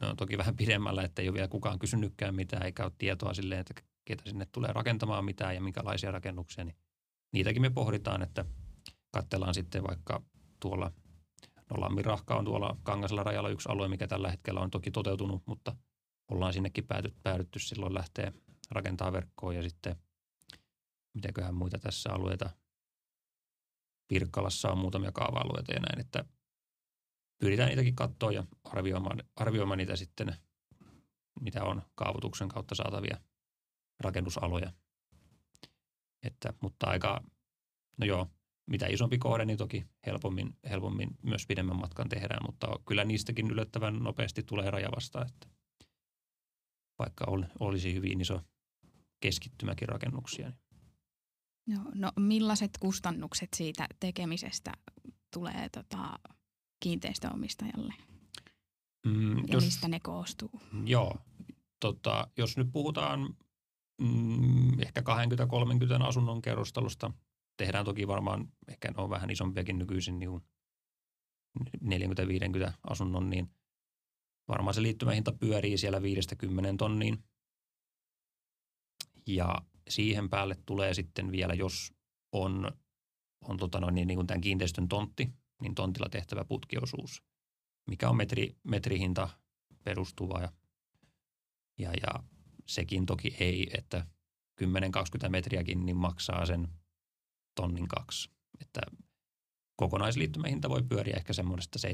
no, 0.00 0.14
toki 0.16 0.38
vähän 0.38 0.56
pidemmällä, 0.56 1.02
että 1.02 1.22
ei 1.22 1.28
ole 1.28 1.34
vielä 1.34 1.48
kukaan 1.48 1.78
kysynytkään 1.78 2.34
mitään, 2.34 2.62
eikä 2.62 2.84
ole 2.84 2.92
tietoa 2.98 3.34
silleen, 3.34 3.60
että 3.60 3.74
ketä 4.04 4.22
sinne 4.26 4.46
tulee 4.52 4.72
rakentamaan 4.72 5.24
mitään 5.24 5.54
ja 5.54 5.60
minkälaisia 5.60 6.10
rakennuksia, 6.10 6.64
niin, 6.64 6.76
niitäkin 7.32 7.62
me 7.62 7.70
pohditaan, 7.70 8.22
että 8.22 8.44
katsellaan 9.10 9.54
sitten 9.54 9.84
vaikka 9.88 10.22
tuolla, 10.60 10.92
no 11.70 11.80
Lammirahka 11.80 12.36
on 12.36 12.44
tuolla 12.44 12.76
Kangasella 12.82 13.22
rajalla 13.22 13.48
yksi 13.48 13.68
alue, 13.68 13.88
mikä 13.88 14.06
tällä 14.06 14.30
hetkellä 14.30 14.60
on 14.60 14.70
toki 14.70 14.90
toteutunut, 14.90 15.42
mutta 15.46 15.76
ollaan 16.28 16.52
sinnekin 16.52 16.86
päädytty, 16.86 17.20
päädytty 17.22 17.58
silloin 17.58 17.94
lähteä 17.94 18.32
rakentaa 18.70 19.12
verkkoa 19.12 19.54
ja 19.54 19.62
sitten 19.62 19.96
mitäköhän 21.14 21.54
muita 21.54 21.78
tässä 21.78 22.12
alueita. 22.12 22.50
Pirkkalassa 24.08 24.72
on 24.72 24.78
muutamia 24.78 25.12
kaava-alueita 25.12 25.72
ja 25.72 25.80
näin, 25.80 26.00
että 26.00 26.24
pyritään 27.44 27.68
niitäkin 27.68 27.96
katsoa 27.96 28.32
ja 28.32 28.44
arvioimaan, 28.64 29.22
arvioimaan 29.36 29.78
niitä 29.78 29.96
sitten, 29.96 30.36
mitä 31.40 31.64
on 31.64 31.82
kaavoituksen 31.94 32.48
kautta 32.48 32.74
saatavia 32.74 33.20
rakennusaloja. 34.00 34.72
Että, 36.22 36.54
mutta 36.60 36.86
aika, 36.86 37.24
no 37.96 38.06
joo, 38.06 38.30
mitä 38.66 38.86
isompi 38.86 39.18
kohde, 39.18 39.44
niin 39.44 39.58
toki 39.58 39.86
helpommin, 40.06 40.56
helpommin 40.70 41.10
myös 41.22 41.46
pidemmän 41.46 41.76
matkan 41.76 42.08
tehdään, 42.08 42.46
mutta 42.46 42.66
kyllä 42.86 43.04
niistäkin 43.04 43.50
yllättävän 43.50 43.98
nopeasti 43.98 44.42
tulee 44.42 44.70
raja 44.70 44.88
vastaan, 44.96 45.26
että 45.26 45.46
vaikka 46.98 47.24
olisi 47.60 47.94
hyvin 47.94 48.20
iso 48.20 48.40
keskittymäkin 49.20 49.88
rakennuksia. 49.88 50.48
Niin. 50.48 50.58
No, 51.66 51.90
no 51.94 52.12
millaiset 52.20 52.70
kustannukset 52.80 53.48
siitä 53.56 53.86
tekemisestä 54.00 54.72
tulee 55.32 55.68
tota, 55.68 56.18
kiinteistöomistajalle? 56.84 57.94
Mm, 59.06 59.36
ja 59.36 59.44
jos, 59.48 59.64
mistä 59.64 59.88
ne 59.88 60.00
koostuu? 60.00 60.60
Joo, 60.84 61.18
tota, 61.80 62.28
jos 62.36 62.56
nyt 62.56 62.72
puhutaan 62.72 63.36
mm, 64.00 64.80
ehkä 64.80 65.00
20-30 65.00 65.04
asunnon 66.02 66.42
kerrostelusta, 66.42 67.12
tehdään 67.56 67.84
toki 67.84 68.08
varmaan, 68.08 68.48
ehkä 68.68 68.90
ne 68.90 69.02
on 69.02 69.10
vähän 69.10 69.30
isompiakin 69.30 69.78
nykyisin, 69.78 70.18
niin 70.18 70.30
40-50 71.84 72.72
asunnon, 72.90 73.30
niin 73.30 73.50
varmaan 74.48 74.74
se 74.74 74.82
liittymähinta 74.82 75.32
pyörii 75.32 75.78
siellä 75.78 76.02
50 76.02 76.74
tonniin. 76.78 77.24
Ja 79.26 79.62
siihen 79.88 80.30
päälle 80.30 80.56
tulee 80.66 80.94
sitten 80.94 81.32
vielä, 81.32 81.54
jos 81.54 81.92
on, 82.32 82.72
on 83.44 83.56
tota 83.56 83.80
noin, 83.80 83.94
niin, 83.94 84.08
niin 84.08 84.18
kuin 84.18 84.26
tämän 84.26 84.40
kiinteistön 84.40 84.88
tontti, 84.88 85.43
niin 85.60 85.74
tontilla 85.74 86.08
tehtävä 86.08 86.44
putkiosuus, 86.44 87.22
mikä 87.86 88.08
on 88.08 88.16
metri, 88.16 88.56
metrihinta 88.64 89.28
perustuva 89.84 90.40
ja, 90.40 90.52
ja, 91.78 91.90
ja 91.92 92.22
sekin 92.66 93.06
toki 93.06 93.36
ei, 93.40 93.70
että 93.78 94.06
10-20 94.62 95.28
metriäkin 95.28 95.86
niin 95.86 95.96
maksaa 95.96 96.46
sen 96.46 96.68
tonnin 97.54 97.88
kaksi. 97.88 98.30
Että 98.60 98.80
kokonaisliittymähinta 99.76 100.68
voi 100.68 100.82
pyöriä 100.82 101.16
ehkä 101.16 101.32
semmoisesta 101.32 101.78
7-15 101.88 101.90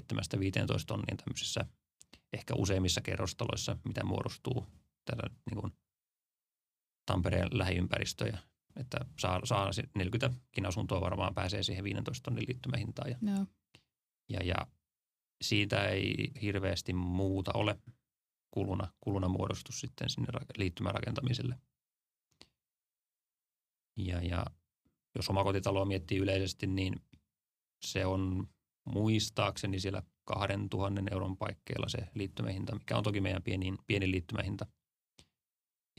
tonnin 0.87 1.17
tämmöisissä 1.17 1.65
ehkä 2.33 2.55
useimmissa 2.55 3.01
kerrostaloissa, 3.01 3.77
mitä 3.85 4.05
muodostuu 4.05 4.67
tällä 5.05 5.35
niin 5.51 5.61
kuin 5.61 5.73
Tampereen 7.07 7.49
lähiympäristöjä. 7.59 8.39
Että 8.81 8.99
saa, 9.19 9.41
saa 9.45 9.71
40 9.95 10.39
asuntoa 10.67 11.01
varmaan 11.01 11.35
pääsee 11.35 11.63
siihen 11.63 11.85
15 11.85 12.23
tonnin 12.23 12.45
liittymähintaan. 12.49 13.11
Ja, 13.11 13.17
no. 13.21 13.47
ja, 14.29 14.43
ja 14.45 14.67
siitä 15.43 15.85
ei 15.89 16.33
hirveästi 16.43 16.93
muuta 16.93 17.51
ole 17.55 17.79
kuluna, 18.51 18.93
kuluna 19.01 19.29
muodostus 19.29 19.81
sitten 19.81 20.11
sinne 20.11 20.29
liittymärakentamiselle. 20.57 21.59
Ja, 23.97 24.23
ja 24.23 24.47
jos 25.17 25.29
omakotitaloa 25.29 25.85
miettii 25.85 26.19
yleisesti, 26.19 26.67
niin 26.67 26.95
se 27.83 28.07
on 28.07 28.49
muistaakseni 28.85 29.81
siellä 29.81 30.03
2000 30.25 31.03
euron 31.11 31.37
paikkeilla 31.37 31.89
se 31.89 32.09
liittymähinta, 32.15 32.75
mikä 32.75 32.97
on 32.97 33.03
toki 33.03 33.21
meidän 33.21 33.43
pieni, 33.43 33.75
pieni 33.87 34.11
liittymähinta. 34.11 34.67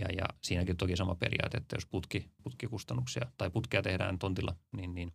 Ja, 0.01 0.07
ja 0.17 0.25
siinäkin 0.41 0.77
toki 0.77 0.95
sama 0.95 1.15
periaate, 1.15 1.57
että 1.57 1.75
jos 1.75 1.85
putki, 1.85 2.31
putkikustannuksia 2.43 3.31
tai 3.37 3.49
putkia 3.49 3.81
tehdään 3.81 4.19
tontilla, 4.19 4.55
niin, 4.71 4.95
niin 4.95 5.13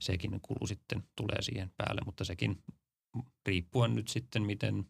sekin 0.00 0.40
kulu 0.40 0.66
sitten 0.66 1.02
tulee 1.16 1.42
siihen 1.42 1.70
päälle, 1.76 2.00
mutta 2.06 2.24
sekin 2.24 2.64
riippuen 3.46 3.94
nyt 3.94 4.08
sitten, 4.08 4.42
miten, 4.42 4.84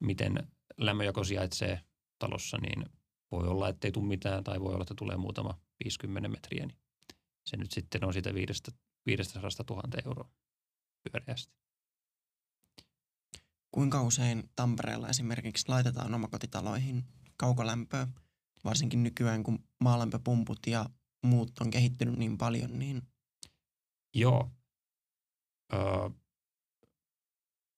miten 0.00 0.48
lämmönjako 0.76 1.24
sijaitsee 1.24 1.80
talossa, 2.18 2.58
niin 2.58 2.86
voi 3.32 3.48
olla, 3.48 3.68
että 3.68 3.88
ei 3.88 3.92
tule 3.92 4.08
mitään 4.08 4.44
tai 4.44 4.60
voi 4.60 4.72
olla, 4.72 4.82
että 4.82 4.94
tulee 4.94 5.16
muutama 5.16 5.60
50 5.84 6.28
metriä, 6.28 6.66
niin 6.66 6.78
se 7.46 7.56
nyt 7.56 7.70
sitten 7.70 8.04
on 8.04 8.12
siitä 8.12 8.34
500 9.06 9.64
000 9.70 9.82
euroa 10.06 10.30
pyöreästi. 11.02 11.60
Kuinka 13.72 14.02
usein 14.02 14.50
Tampereella 14.56 15.08
esimerkiksi 15.08 15.68
laitetaan 15.68 16.14
omakotitaloihin 16.14 17.04
kaukolämpöä, 17.40 18.08
varsinkin 18.64 19.02
nykyään 19.02 19.42
kun 19.42 19.64
maalämpöpumput 19.80 20.58
ja 20.66 20.86
muut 21.26 21.52
on 21.60 21.70
kehittynyt 21.70 22.16
niin 22.16 22.38
paljon, 22.38 22.78
niin... 22.78 23.02
Joo. 24.14 24.50
Öö, 25.72 26.10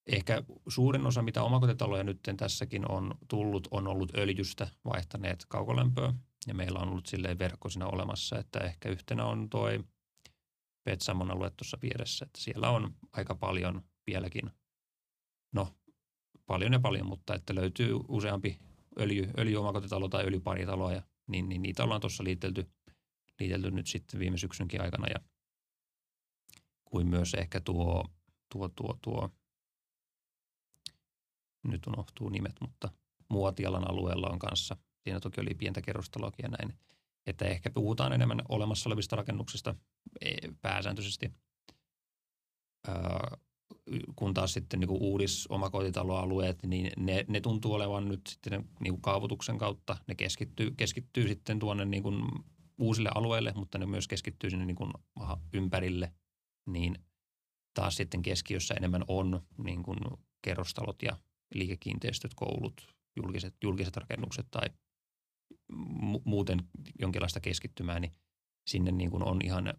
ehkä 0.06 0.42
suurin 0.68 1.06
osa, 1.06 1.22
mitä 1.22 1.42
omakotitaloja 1.42 2.04
nyt 2.04 2.20
tässäkin 2.36 2.90
on 2.90 3.14
tullut, 3.28 3.68
on 3.70 3.88
ollut 3.88 4.16
öljystä 4.16 4.68
vaihtaneet 4.84 5.46
kaukolämpöä. 5.48 6.14
Ja 6.46 6.54
meillä 6.54 6.78
on 6.78 6.88
ollut 6.88 7.06
silleen 7.06 7.38
verkko 7.38 7.68
siinä 7.68 7.86
olemassa, 7.86 8.38
että 8.38 8.58
ehkä 8.58 8.88
yhtenä 8.88 9.24
on 9.24 9.50
toi 9.50 9.84
Petsamon 10.84 11.30
alue 11.30 11.50
tuossa 11.50 11.78
vieressä, 11.82 12.24
että 12.24 12.40
siellä 12.40 12.70
on 12.70 12.94
aika 13.12 13.34
paljon 13.34 13.82
vieläkin, 14.06 14.50
no 15.52 15.74
paljon 16.46 16.72
ja 16.72 16.80
paljon, 16.80 17.06
mutta 17.06 17.34
että 17.34 17.54
löytyy 17.54 17.94
useampi 18.08 18.58
öljy, 19.00 19.30
öljyomakotitalo 19.38 20.08
tai 20.08 20.24
öljyparitaloa, 20.24 20.92
ja, 20.92 21.02
niin, 21.26 21.48
niin 21.48 21.62
niitä 21.62 21.84
ollaan 21.84 22.00
tuossa 22.00 22.24
liitelty, 22.24 22.70
liitelty 23.40 23.70
nyt 23.70 23.86
sitten 23.86 24.20
viime 24.20 24.38
syksynkin 24.38 24.82
aikana, 24.82 25.06
ja 25.08 25.20
kuin 26.84 27.06
myös 27.06 27.34
ehkä 27.34 27.60
tuo, 27.60 28.04
tuo, 28.52 28.68
tuo, 28.68 28.98
tuo 29.02 29.30
nyt 31.64 31.86
unohtuu 31.86 32.28
nimet, 32.28 32.60
mutta 32.60 32.88
Muotialan 33.28 33.90
alueella 33.90 34.28
on 34.28 34.38
kanssa, 34.38 34.76
siinä 35.04 35.20
toki 35.20 35.40
oli 35.40 35.54
pientä 35.54 35.82
kerrostaloakin 35.82 36.42
ja 36.42 36.48
näin, 36.48 36.78
että 37.26 37.44
ehkä 37.44 37.70
puhutaan 37.70 38.12
enemmän 38.12 38.42
olemassa 38.48 38.88
olevista 38.88 39.16
rakennuksista 39.16 39.74
e, 40.20 40.34
pääsääntöisesti, 40.62 41.32
kun 44.16 44.34
taas 44.34 44.52
sitten 44.52 44.80
niin 44.80 44.90
uudis 44.90 45.46
omakotitaloalueet, 45.46 46.62
niin 46.62 46.90
ne, 46.96 47.24
ne 47.28 47.40
tuntuu 47.40 47.74
olevan 47.74 48.08
nyt 48.08 48.20
sitten 48.26 48.68
niin 48.80 48.92
kuin 48.92 49.02
kaavoituksen 49.02 49.58
kautta, 49.58 49.96
ne 50.06 50.14
keskittyy, 50.14 50.70
keskittyy 50.70 51.28
sitten 51.28 51.58
tuonne 51.58 51.84
niin 51.84 52.02
kuin 52.02 52.24
uusille 52.78 53.10
alueille, 53.14 53.52
mutta 53.56 53.78
ne 53.78 53.86
myös 53.86 54.08
keskittyy 54.08 54.50
sinne 54.50 54.66
niin 54.66 54.76
kuin 54.76 54.92
ympärille, 55.52 56.12
niin 56.66 56.98
taas 57.74 57.96
sitten 57.96 58.22
keskiössä 58.22 58.74
enemmän 58.74 59.04
on 59.08 59.42
niin 59.64 59.82
kuin 59.82 59.98
kerrostalot 60.42 61.02
ja 61.02 61.16
liikekiinteistöt, 61.54 62.34
koulut, 62.34 62.94
julkiset, 63.16 63.54
julkiset 63.62 63.96
rakennukset 63.96 64.46
tai 64.50 64.68
mu- 66.02 66.22
muuten 66.24 66.58
jonkinlaista 66.98 67.40
keskittymää, 67.40 68.00
niin 68.00 68.12
sinne 68.66 68.92
niin 68.92 69.10
kuin 69.10 69.22
on 69.22 69.38
ihan 69.44 69.74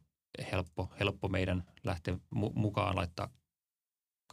helppo, 0.52 0.90
helppo 1.00 1.28
meidän 1.28 1.64
lähteä 1.84 2.14
mu- 2.14 2.54
mukaan 2.56 2.96
laittaa 2.96 3.30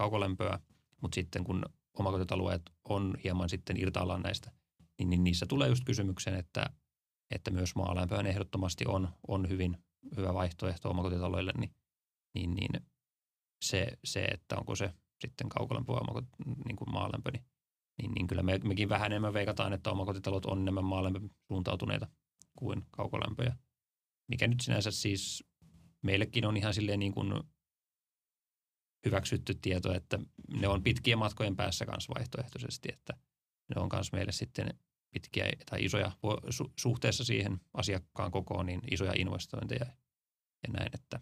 kaukolämpöä, 0.00 0.59
mutta 1.00 1.14
sitten 1.14 1.45
kun 1.45 1.64
omakotitaloet 1.99 2.62
on 2.85 3.14
hieman 3.25 3.49
sitten 3.49 3.76
irtaallaan 3.76 4.23
näistä, 4.23 4.50
niin, 4.99 5.11
niin 5.11 5.25
niissä 5.25 5.47
tulee 5.47 5.69
just 5.69 5.85
kysymykseen, 5.85 6.37
että, 6.37 6.71
että 7.30 7.50
myös 7.50 7.75
maalämpöön 7.75 8.26
ehdottomasti 8.26 8.85
on, 8.88 9.09
on 9.28 9.49
hyvin 9.49 9.78
hyvä 10.16 10.35
vaihtoehto 10.35 10.90
omakotitaloille, 10.90 11.52
niin, 11.59 11.75
niin, 12.35 12.54
niin 12.54 12.71
se, 13.64 13.99
se, 14.04 14.25
että 14.25 14.57
onko 14.57 14.76
se 14.76 14.95
sitten 15.21 15.49
kaukolämpö 15.49 15.92
vai 15.92 16.23
niin 16.66 16.76
kuin 16.76 16.92
maalämpö, 16.92 17.30
niin, 17.30 17.45
niin, 18.02 18.12
niin 18.12 18.26
kyllä 18.26 18.42
me, 18.42 18.59
mekin 18.64 18.88
vähän 18.88 19.12
enemmän 19.12 19.35
veikataan, 19.35 19.73
että 19.73 19.90
omakotitalot 19.90 20.47
on 20.47 20.61
enemmän 20.61 20.85
maalämpö 20.85 21.21
suuntautuneita 21.49 22.09
kuin 22.57 22.87
kaukolämpöjä. 22.90 23.57
Mikä 24.28 24.49
nyt 24.49 24.61
sinänsä 24.61 24.90
siis 24.90 25.45
meillekin 26.02 26.47
on 26.47 26.57
ihan 26.57 26.75
silleen 26.75 26.99
niin 26.99 27.12
kuin 27.12 27.33
hyväksytty 29.04 29.54
tieto, 29.54 29.95
että 29.95 30.19
ne 30.61 30.69
on 30.69 30.83
pitkien 30.83 31.19
matkojen 31.19 31.57
päässä 31.57 31.87
kanssa 31.87 32.12
vaihtoehtoisesti, 32.14 32.88
että 32.92 33.14
ne 33.75 33.80
on 33.80 33.88
myös 33.92 34.12
meille 34.12 34.33
sitten 34.33 34.78
pitkiä 35.11 35.52
tai 35.71 35.85
isoja 35.85 36.12
suhteessa 36.76 37.25
siihen 37.25 37.61
asiakkaan 37.75 38.30
kokoon, 38.30 38.66
niin 38.66 38.80
isoja 38.90 39.12
investointeja 39.16 39.87
ja 40.66 40.73
näin, 40.73 40.90
että 40.95 41.21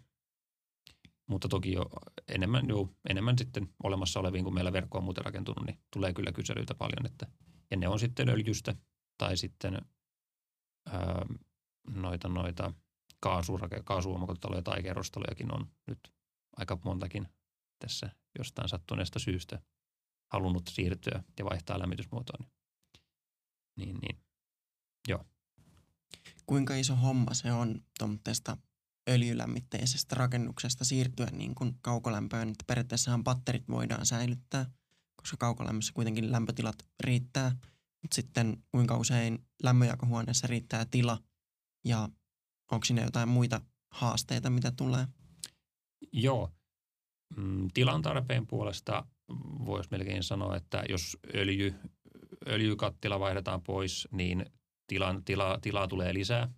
mutta 1.29 1.47
toki 1.47 1.73
jo 1.73 1.85
enemmän, 2.27 2.69
jo, 2.69 2.89
enemmän 3.09 3.37
sitten 3.37 3.69
olemassa 3.83 4.19
oleviin, 4.19 4.43
kun 4.43 4.53
meillä 4.53 4.73
verkko 4.73 4.97
on 4.97 5.03
muuten 5.03 5.25
rakentunut, 5.25 5.65
niin 5.65 5.79
tulee 5.93 6.13
kyllä 6.13 6.31
kyselyitä 6.31 6.75
paljon. 6.75 7.05
Että, 7.05 7.27
ja 7.71 7.77
ne 7.77 7.87
on 7.87 7.99
sitten 7.99 8.29
öljystä 8.29 8.75
tai 9.17 9.37
sitten 9.37 9.81
ää, 10.85 11.25
noita, 11.87 12.27
noita 12.27 12.73
kaasuurake, 13.19 13.81
kaasuomakotitaloja 13.85 14.61
tai 14.61 14.83
kerrostalojakin 14.83 15.53
on 15.53 15.67
nyt 15.87 15.99
aika 16.57 16.77
montakin 16.83 17.27
tässä 17.79 18.09
jostain 18.37 18.69
sattuneesta 18.69 19.19
syystä 19.19 19.61
halunnut 20.33 20.67
siirtyä 20.67 21.23
ja 21.39 21.45
vaihtaa 21.45 21.79
lämmitysmuotoa. 21.79 22.47
Niin, 23.77 23.97
niin, 23.97 24.23
joo. 25.07 25.25
Kuinka 26.45 26.75
iso 26.75 26.95
homma 26.95 27.33
se 27.33 27.51
on 27.51 27.83
tuommoista 27.99 28.57
öljylämmitteisestä 29.09 30.15
rakennuksesta 30.15 30.85
siirtyä 30.85 31.27
niin 31.31 31.55
kuin 31.55 31.75
kaukolämpöön, 31.81 32.49
että 32.49 32.63
periaatteessahan 32.67 33.23
patterit 33.23 33.67
voidaan 33.67 34.05
säilyttää, 34.05 34.65
koska 35.15 35.37
kaukolämmössä 35.37 35.93
kuitenkin 35.93 36.31
lämpötilat 36.31 36.75
riittää, 36.99 37.55
mutta 38.01 38.15
sitten 38.15 38.63
kuinka 38.71 38.97
usein 38.97 39.47
lämmönjakohuoneessa 39.63 40.47
riittää 40.47 40.85
tila 40.85 41.23
ja 41.85 42.09
onko 42.71 42.85
siinä 42.85 43.01
jotain 43.01 43.29
muita 43.29 43.61
haasteita, 43.91 44.49
mitä 44.49 44.71
tulee? 44.71 45.07
Joo. 46.11 46.58
Mm, 47.37 47.67
tilan 47.73 48.01
tarpeen 48.01 48.47
puolesta 48.47 49.05
voisi 49.65 49.89
melkein 49.91 50.23
sanoa, 50.23 50.55
että 50.55 50.83
jos 50.89 51.17
öljy, 51.35 51.75
öljykattila 52.47 53.19
vaihdetaan 53.19 53.61
pois, 53.61 54.07
niin 54.11 54.45
tilan, 54.87 55.23
tila, 55.23 55.59
tilaa 55.61 55.87
tulee 55.87 56.13
lisää. 56.13 56.49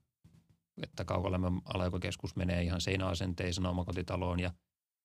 Että 0.84 1.06
kaukolämmön 1.06 1.62
alajakokeskus 1.66 2.36
menee 2.36 2.64
ihan 2.64 2.82
seinäasenteisena 2.82 3.70
omakotitaloon 3.70 4.40
ja 4.40 4.54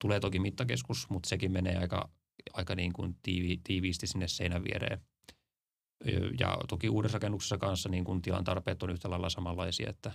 tulee 0.00 0.20
toki 0.20 0.38
mittakeskus, 0.38 1.10
mutta 1.10 1.28
sekin 1.28 1.52
menee 1.52 1.76
aika, 1.76 2.08
aika 2.52 2.74
niin 2.74 2.92
kuin 2.92 3.16
tiivi, 3.22 3.60
tiiviisti 3.64 4.06
sinne 4.06 4.28
seinän 4.28 4.64
viereen. 4.64 5.00
Ja 6.40 6.58
toki 6.68 6.88
uudessa 6.88 7.18
rakennuksessa 7.18 7.58
kanssa 7.58 7.88
niin 7.88 8.04
kuin 8.04 8.22
tilan 8.22 8.44
tarpeet 8.44 8.82
on 8.82 8.90
yhtä 8.90 9.10
lailla 9.10 9.30
samanlaisia, 9.30 9.90
että 9.90 10.12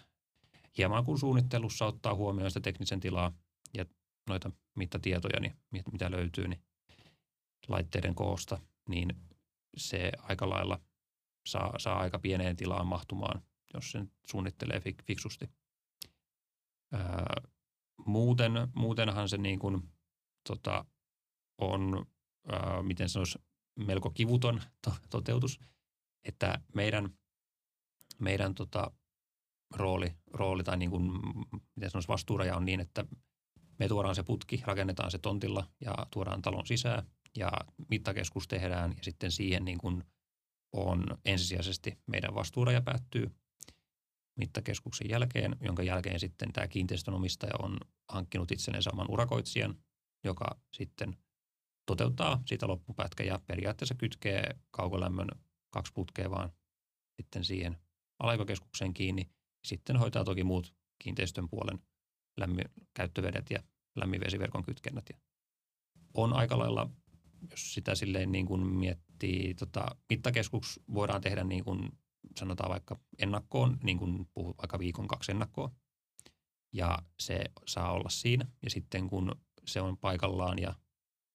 hieman 0.77 1.05
kun 1.05 1.19
suunnittelussa 1.19 1.85
ottaa 1.85 2.15
huomioon 2.15 2.51
sitä 2.51 2.59
teknisen 2.59 2.99
tilaa 2.99 3.33
ja 3.73 3.85
noita 4.31 4.51
mittatietoja, 4.75 5.39
niin 5.39 5.83
mitä 5.91 6.11
löytyy, 6.11 6.47
niin 6.47 6.63
laitteiden 7.67 8.15
koosta, 8.15 8.59
niin 8.89 9.09
se 9.77 10.11
aika 10.17 10.49
lailla 10.49 10.79
saa, 11.45 11.79
saa 11.79 11.99
aika 11.99 12.19
pieneen 12.19 12.55
tilaan 12.55 12.87
mahtumaan, 12.87 13.41
jos 13.73 13.91
sen 13.91 14.11
suunnittelee 14.25 14.79
fik, 14.79 15.03
fiksusti. 15.03 15.49
Ää, 16.93 17.35
muuten, 18.05 18.51
muutenhan 18.75 19.29
se 19.29 19.37
niin 19.37 19.59
kuin, 19.59 19.81
tota, 20.47 20.85
on, 21.57 22.05
ää, 22.47 22.83
miten 22.83 23.09
sanoisi, 23.09 23.39
melko 23.75 24.09
kivuton 24.09 24.61
to, 24.81 24.93
toteutus, 25.09 25.59
että 26.23 26.61
meidän, 26.75 27.09
meidän 28.19 28.55
tota, 28.55 28.91
rooli, 29.75 30.15
rooli 30.33 30.63
tai 30.63 30.77
niin 30.77 30.91
kuin, 30.91 31.11
miten 31.75 31.89
sanoisi, 31.89 32.07
vastuuraja 32.07 32.57
on 32.57 32.65
niin, 32.65 32.79
että 32.79 33.05
me 33.81 33.87
tuodaan 33.87 34.15
se 34.15 34.23
putki, 34.23 34.63
rakennetaan 34.65 35.11
se 35.11 35.17
tontilla 35.17 35.67
ja 35.79 35.95
tuodaan 36.11 36.41
talon 36.41 36.67
sisään 36.67 37.07
ja 37.37 37.51
mittakeskus 37.89 38.47
tehdään 38.47 38.93
ja 38.97 39.03
sitten 39.03 39.31
siihen 39.31 39.65
niin 39.65 39.77
kuin 39.77 40.03
on 40.73 41.03
ensisijaisesti 41.25 41.97
meidän 42.07 42.35
vastuuraja 42.35 42.81
päättyy 42.81 43.31
mittakeskuksen 44.39 45.09
jälkeen, 45.09 45.55
jonka 45.61 45.83
jälkeen 45.83 46.19
sitten 46.19 46.53
tämä 46.53 46.67
kiinteistönomistaja 46.67 47.53
on 47.59 47.77
hankkinut 48.09 48.51
itselleen 48.51 48.83
saman 48.83 49.11
urakoitsijan, 49.11 49.77
joka 50.23 50.59
sitten 50.73 51.17
toteuttaa 51.85 52.41
sitä 52.45 52.67
loppupätkä 52.67 53.23
ja 53.23 53.39
periaatteessa 53.45 53.95
kytkee 53.95 54.55
kaukolämmön 54.71 55.27
kaksi 55.73 55.93
putkea 55.93 56.31
vaan 56.31 56.51
sitten 57.21 57.43
siihen 57.43 57.77
alaikokeskukseen 58.19 58.93
kiinni. 58.93 59.29
Sitten 59.67 59.97
hoitaa 59.97 60.23
toki 60.23 60.43
muut 60.43 60.73
kiinteistön 60.99 61.49
puolen 61.49 61.79
lämmin, 62.37 62.65
käyttövedet 62.93 63.49
ja 63.49 63.63
lämminvesiverkon 63.95 64.63
kytkennät. 64.63 65.05
Ja 65.09 65.17
on 66.13 66.33
aika 66.33 66.59
lailla 66.59 66.89
jos 67.51 67.73
sitä 67.73 67.95
silleen 67.95 68.31
niin 68.31 68.45
kuin 68.45 68.67
miettii, 68.67 69.53
tota, 69.53 69.85
mittakeskus 70.09 70.79
voidaan 70.93 71.21
tehdä 71.21 71.43
niin 71.43 71.63
kuin 71.63 71.91
sanotaan 72.35 72.69
vaikka 72.69 72.99
ennakkoon, 73.19 73.77
niin 73.83 73.97
kuin 73.97 74.27
puhut 74.33 74.57
vaikka 74.57 74.79
viikon 74.79 75.07
kaksi 75.07 75.31
ennakkoa. 75.31 75.71
Ja 76.73 76.99
se 77.19 77.43
saa 77.67 77.91
olla 77.91 78.09
siinä. 78.09 78.45
Ja 78.63 78.69
sitten 78.69 79.09
kun 79.09 79.35
se 79.65 79.81
on 79.81 79.97
paikallaan 79.97 80.59
ja, 80.59 80.75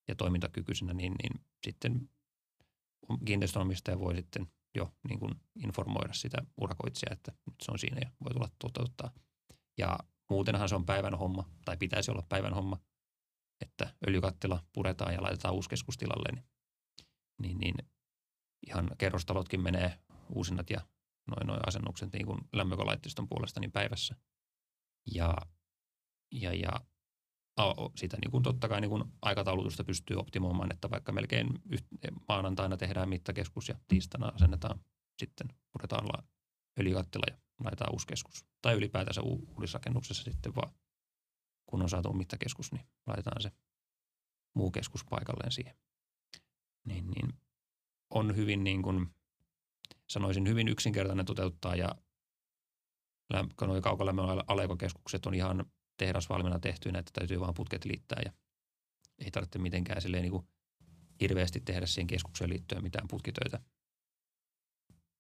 ja 0.09 0.15
toimintakykyisenä, 0.15 0.95
niin, 0.95 1.15
niin 1.23 1.45
sitten 1.67 2.11
kiinteistönomistaja 3.25 3.99
voi 3.99 4.17
sitten 4.17 4.47
jo 4.75 4.95
niin 5.09 5.19
kuin 5.19 5.35
informoida 5.65 6.13
sitä 6.13 6.39
urakoitsijaa, 6.57 7.13
että 7.13 7.33
nyt 7.47 7.55
se 7.63 7.73
on 7.73 7.79
siinä 7.79 8.01
ja 8.01 8.11
voi 8.25 8.33
tulla 8.33 8.51
toteuttaa. 8.59 9.11
Ja 9.79 9.99
muutenhan 10.31 10.69
se 10.69 10.75
on 10.75 10.87
päivän 10.87 11.15
homma, 11.15 11.51
tai 11.65 11.77
pitäisi 11.77 12.11
olla 12.11 12.27
päivän 12.29 12.55
homma, 12.55 12.81
että 13.61 13.95
öljykattila 14.09 14.65
puretaan 14.73 15.15
ja 15.15 15.23
laitetaan 15.23 15.55
uusi 15.55 15.69
keskustilalle, 15.69 16.29
niin, 16.33 16.45
niin, 17.39 17.59
niin 17.59 17.75
ihan 18.67 18.91
kerrostalotkin 18.99 19.61
menee 19.61 19.99
uusinnat 20.35 20.71
ja 20.71 20.81
noin 21.27 21.47
noin 21.47 21.61
asennukset 21.69 22.13
niin 22.13 22.27
kuin 22.27 22.41
lämmökolaitteiston 22.53 23.29
puolesta 23.29 23.61
niin 23.61 23.73
päivässä. 23.73 24.15
Ja, 25.15 25.37
ja, 26.33 26.55
ja 26.55 26.73
sitä 27.97 28.17
niin 28.17 28.31
kuin 28.31 28.43
totta 28.43 28.69
kai 28.69 28.81
niin 28.81 28.89
kuin 28.91 29.05
aikataulutusta 29.23 29.85
pystyy 29.85 30.17
optimoimaan, 30.17 30.73
että 30.73 30.91
vaikka 30.91 31.13
melkein 31.13 31.47
maanantaina 32.29 32.77
tehdään 32.77 33.09
mittakeskus 33.09 33.69
ja 33.69 33.79
tiistaina 33.89 34.33
asennetaan 34.35 34.81
sitten 35.19 35.49
puretaan 35.73 36.25
öljykattila 36.81 37.25
ja 37.31 37.46
laitetaan 37.65 37.93
uusi 37.93 38.07
keskus. 38.07 38.45
Tai 38.63 38.75
ylipäätänsä 38.75 39.21
uudisrakennuksessa 39.23 40.25
sitten 40.25 40.55
vaan 40.55 40.73
kun 41.67 41.83
on 41.83 41.89
saatu 41.89 42.13
mittakeskus, 42.13 42.73
niin 42.73 42.87
laitetaan 43.07 43.43
se 43.43 43.51
muu 44.55 44.71
keskus 44.71 45.05
paikalleen 45.11 45.53
siihen. 45.53 45.77
Niin, 46.85 47.11
niin 47.11 47.33
on 48.11 48.37
hyvin 48.37 48.65
niin 48.65 48.83
kuin, 48.83 49.15
sanoisin 50.09 50.49
hyvin 50.49 50.69
yksinkertainen 50.69 51.27
toteuttaa 51.27 51.77
ja 51.77 51.89
nuo 53.67 53.81
kaukolämmön 53.81 54.45
alekokeskukset 54.47 55.27
on 55.27 55.35
ihan 55.35 55.65
tehdasvalmiina 55.97 56.59
tehtyinä, 56.59 56.99
että 56.99 57.13
täytyy 57.15 57.41
vaan 57.41 57.55
putket 57.55 57.85
liittää 57.85 58.23
ja 58.25 58.33
ei 59.19 59.31
tarvitse 59.31 59.59
mitenkään 59.59 60.03
silleen 60.03 60.23
niin 60.23 60.33
kuin 60.33 60.49
hirveästi 61.21 61.61
tehdä 61.61 61.87
siihen 61.87 62.07
keskukseen 62.07 62.51
liittyen 62.51 62.83
mitään 62.83 63.09
putkitöitä. 63.09 63.61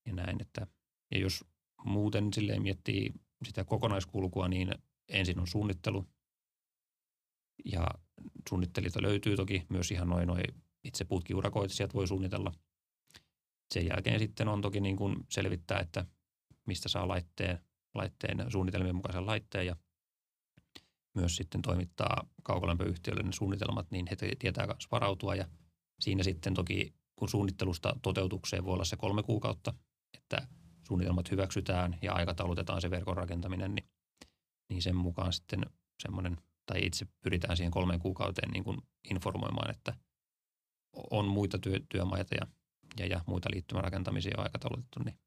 Ja 0.06 0.12
näin, 0.12 0.42
että 0.42 0.66
ja 1.10 1.18
jos 1.18 1.44
muuten 1.84 2.32
silleen 2.32 2.62
miettii 2.62 3.12
sitä 3.44 3.64
kokonaiskulkua, 3.64 4.48
niin 4.48 4.74
ensin 5.08 5.40
on 5.40 5.46
suunnittelu, 5.46 6.06
ja 7.64 7.86
suunnittelijoita 8.48 9.02
löytyy 9.02 9.36
toki 9.36 9.66
myös 9.68 9.90
ihan 9.90 10.08
noin 10.08 10.26
noi 10.26 10.42
itse 10.84 11.04
putkiurakoitsijat 11.04 11.94
voi 11.94 12.08
suunnitella. 12.08 12.52
Sen 13.74 13.86
jälkeen 13.86 14.18
sitten 14.18 14.48
on 14.48 14.60
toki 14.60 14.80
niin 14.80 14.96
kuin 14.96 15.16
selvittää, 15.30 15.80
että 15.80 16.06
mistä 16.66 16.88
saa 16.88 17.08
laitteen, 17.08 17.58
laitteen 17.94 18.50
suunnitelmien 18.50 18.94
mukaisen 18.94 19.26
laitteen 19.26 19.66
ja 19.66 19.76
myös 21.14 21.36
sitten 21.36 21.62
toimittaa 21.62 22.28
kaukolämpöyhtiöille 22.42 23.22
ne 23.22 23.32
suunnitelmat, 23.32 23.90
niin 23.90 24.06
he 24.10 24.16
tietää 24.38 24.66
myös 24.66 24.86
varautua 24.90 25.34
ja 25.34 25.48
siinä 26.00 26.22
sitten 26.22 26.54
toki 26.54 26.94
kun 27.16 27.28
suunnittelusta 27.28 27.96
toteutukseen 28.02 28.64
voi 28.64 28.74
olla 28.74 28.84
se 28.84 28.96
kolme 28.96 29.22
kuukautta, 29.22 29.74
että 30.14 30.48
suunnitelmat 30.86 31.30
hyväksytään 31.30 31.98
ja 32.02 32.12
aikataulutetaan 32.12 32.80
se 32.80 32.90
verkon 32.90 33.16
rakentaminen, 33.16 33.74
niin, 33.74 33.88
niin 34.70 34.82
sen 34.82 34.96
mukaan 34.96 35.32
sitten 35.32 35.60
semmoinen 36.02 36.36
tai 36.66 36.86
itse 36.86 37.06
pyritään 37.22 37.56
siihen 37.56 37.70
kolmeen 37.70 38.00
kuukauteen 38.00 38.50
niin 38.50 38.64
kuin 38.64 38.78
informoimaan, 39.10 39.70
että 39.70 39.94
on 41.10 41.28
muita 41.28 41.58
työ, 41.58 41.80
työmaita 41.88 42.34
ja, 42.34 42.46
ja, 42.98 43.06
ja 43.06 43.20
muita 43.26 43.48
liittymärakentamisia 43.52 44.32
jo 44.36 44.42
aikataulutettu, 44.42 45.00
niin 45.04 45.18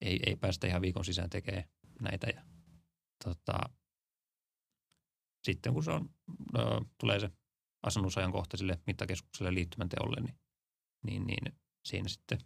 ei, 0.00 0.20
ei 0.26 0.36
päästä 0.36 0.66
ihan 0.66 0.82
viikon 0.82 1.04
sisään 1.04 1.30
tekemään 1.30 1.64
näitä. 2.00 2.26
Ja, 2.26 2.42
tota, 3.24 3.58
sitten 5.42 5.72
kun 5.72 5.84
se 5.84 5.90
on, 5.90 6.10
ö, 6.58 6.60
tulee 7.00 7.20
se 7.20 7.30
asennusajankohtaiselle 7.82 8.78
mittakeskukselle 8.86 9.54
liittymän 9.54 9.88
teolle, 9.88 10.20
niin, 10.20 10.36
niin, 11.02 11.26
niin 11.26 11.54
siinä 11.84 12.08
sitten 12.08 12.38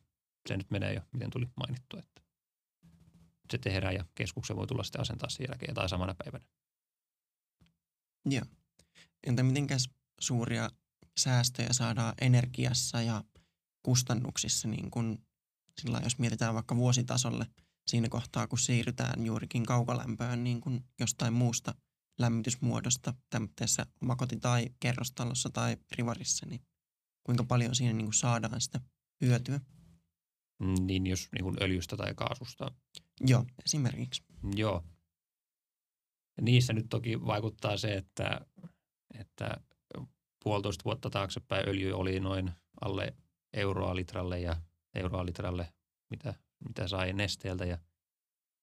se 0.48 0.56
nyt 0.56 0.70
menee 0.70 0.94
jo, 0.94 1.00
miten 1.12 1.30
tuli 1.30 1.46
mainittu, 1.56 1.96
että 1.96 2.15
se 3.50 3.58
tehdään 3.58 3.94
ja 3.94 4.04
keskuksen 4.14 4.56
voi 4.56 4.66
tulla 4.66 4.84
sitten 4.84 5.00
asentaa 5.00 5.28
sen 5.28 5.46
jälkeen 5.48 5.74
tai 5.74 5.88
samana 5.88 6.14
päivänä. 6.14 6.44
Joo. 8.26 8.44
Entä 9.26 9.42
mitenkäs 9.42 9.90
suuria 10.20 10.70
säästöjä 11.18 11.72
saadaan 11.72 12.14
energiassa 12.20 13.02
ja 13.02 13.24
kustannuksissa, 13.82 14.68
niin 14.68 14.90
kun, 14.90 15.18
sillä 15.80 16.00
jos 16.04 16.18
mietitään 16.18 16.54
vaikka 16.54 16.76
vuositasolle 16.76 17.46
siinä 17.86 18.08
kohtaa, 18.08 18.46
kun 18.46 18.58
siirrytään 18.58 19.26
juurikin 19.26 19.66
kaukolämpöön 19.66 20.44
niin 20.44 20.60
kun 20.60 20.84
jostain 21.00 21.32
muusta 21.32 21.74
lämmitysmuodosta 22.18 23.14
tämmöisessä 23.30 23.86
omakoti- 24.00 24.40
tai 24.40 24.68
kerrostalossa 24.80 25.50
tai 25.50 25.76
rivarissa, 25.98 26.46
niin 26.46 26.60
kuinka 27.24 27.44
paljon 27.44 27.74
siinä 27.74 27.92
niin 27.92 28.12
saadaan 28.12 28.60
sitä 28.60 28.80
hyötyä? 29.20 29.60
Niin 30.80 31.06
jos 31.06 31.28
niin 31.32 31.44
kuin 31.44 31.56
öljystä 31.62 31.96
tai 31.96 32.14
kaasusta. 32.14 32.72
Joo, 33.20 33.44
esimerkiksi. 33.64 34.22
Joo. 34.54 34.84
niissä 36.40 36.72
nyt 36.72 36.86
toki 36.90 37.26
vaikuttaa 37.26 37.76
se, 37.76 37.94
että, 37.94 38.40
että 39.20 39.60
puolitoista 40.44 40.84
vuotta 40.84 41.10
taaksepäin 41.10 41.68
öljy 41.68 41.92
oli 41.92 42.20
noin 42.20 42.52
alle 42.80 43.14
euroa 43.52 43.96
litralle 43.96 44.40
ja 44.40 44.56
euroa 44.94 45.26
litralle, 45.26 45.72
mitä, 46.10 46.34
mitä 46.68 46.88
sai 46.88 47.12
nesteeltä 47.12 47.64
ja 47.64 47.78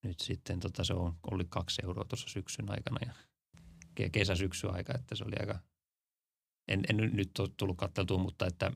nyt 0.04 0.20
sitten 0.20 0.60
tota, 0.60 0.84
se 0.84 0.94
on, 0.94 1.14
oli 1.32 1.46
kaksi 1.50 1.82
euroa 1.84 2.06
tuossa 2.06 2.30
syksyn 2.30 2.72
aikana 2.72 2.98
ja 3.02 3.14
kesä-syksy 4.10 4.68
aika, 4.70 4.94
että 4.96 5.16
se 5.16 5.24
oli 5.24 5.36
aika, 5.40 5.60
en, 6.68 6.84
en 6.90 6.98
nyt 6.98 7.40
ole 7.40 7.50
tullut 7.58 7.78
katteltua, 7.78 8.18
mutta 8.18 8.48
että 8.48 8.72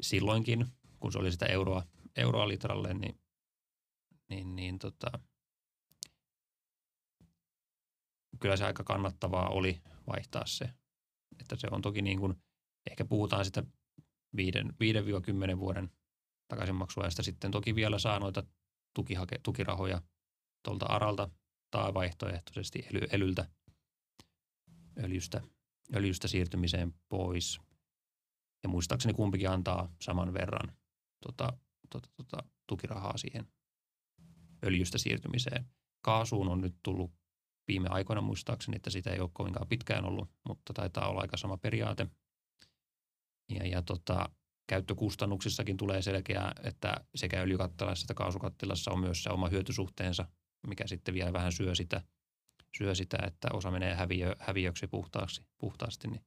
silloinkin, 0.00 0.66
kun 1.00 1.12
se 1.12 1.18
oli 1.18 1.32
sitä 1.32 1.46
euroa, 1.46 1.82
euroa 2.16 2.48
litralle, 2.48 2.94
niin, 2.94 3.20
niin, 4.28 4.56
niin 4.56 4.78
tota, 4.78 5.10
kyllä 8.40 8.56
se 8.56 8.64
aika 8.64 8.84
kannattavaa 8.84 9.48
oli 9.48 9.82
vaihtaa 10.06 10.46
se. 10.46 10.70
Että 11.40 11.56
se 11.56 11.68
on 11.70 11.82
toki 11.82 12.02
niin 12.02 12.18
kuin, 12.18 12.42
ehkä 12.90 13.04
puhutaan 13.04 13.44
sitä 13.44 13.62
5-10 14.36 15.58
vuoden 15.58 15.90
takaisinmaksuajasta 16.48 17.22
sitten 17.22 17.50
toki 17.50 17.74
vielä 17.74 17.98
saa 17.98 18.18
noita 18.18 18.42
tukihake, 18.94 19.38
tukirahoja 19.42 20.02
tuolta 20.64 20.86
ARALta 20.86 21.30
tai 21.70 21.94
vaihtoehtoisesti 21.94 22.86
ely, 22.90 23.00
elyltä 23.10 23.48
öljystä, 25.04 25.40
öljystä 25.94 26.28
siirtymiseen 26.28 26.94
pois. 27.08 27.60
Ja 28.62 28.68
muistaakseni 28.68 29.14
kumpikin 29.14 29.50
antaa 29.50 29.94
saman 30.02 30.34
verran 30.34 30.76
tota, 31.26 31.52
tota, 31.90 32.08
tota, 32.16 32.44
tukirahaa 32.66 33.16
siihen 33.18 33.46
öljystä 34.64 34.98
siirtymiseen. 34.98 35.64
Kaasuun 36.04 36.48
on 36.48 36.60
nyt 36.60 36.74
tullut 36.82 37.12
viime 37.68 37.88
aikoina 37.88 38.20
muistaakseni, 38.20 38.76
että 38.76 38.90
sitä 38.90 39.10
ei 39.10 39.20
ole 39.20 39.30
kovinkaan 39.32 39.68
pitkään 39.68 40.04
ollut, 40.04 40.30
mutta 40.48 40.72
taitaa 40.72 41.08
olla 41.08 41.20
aika 41.20 41.36
sama 41.36 41.56
periaate. 41.56 42.06
Ja, 43.48 43.66
ja 43.66 43.82
tota, 43.82 44.30
käyttökustannuksissakin 44.66 45.76
tulee 45.76 46.02
selkeää, 46.02 46.52
että 46.64 47.04
sekä 47.14 47.40
öljykattilassa 47.40 48.04
että 48.04 48.14
kaasukattilassa 48.14 48.90
on 48.90 49.00
myös 49.00 49.22
se 49.22 49.30
oma 49.30 49.48
hyötysuhteensa, 49.48 50.26
mikä 50.66 50.86
sitten 50.86 51.14
vielä 51.14 51.32
vähän 51.32 51.52
syö 51.52 51.74
sitä, 51.74 52.00
syö 52.78 52.94
sitä 52.94 53.18
että 53.26 53.48
osa 53.52 53.70
menee 53.70 53.94
häviö, 53.94 54.34
häviöksi 54.38 54.86
puhtaaksi, 54.86 55.42
puhtaasti. 55.58 56.08
Niin, 56.08 56.24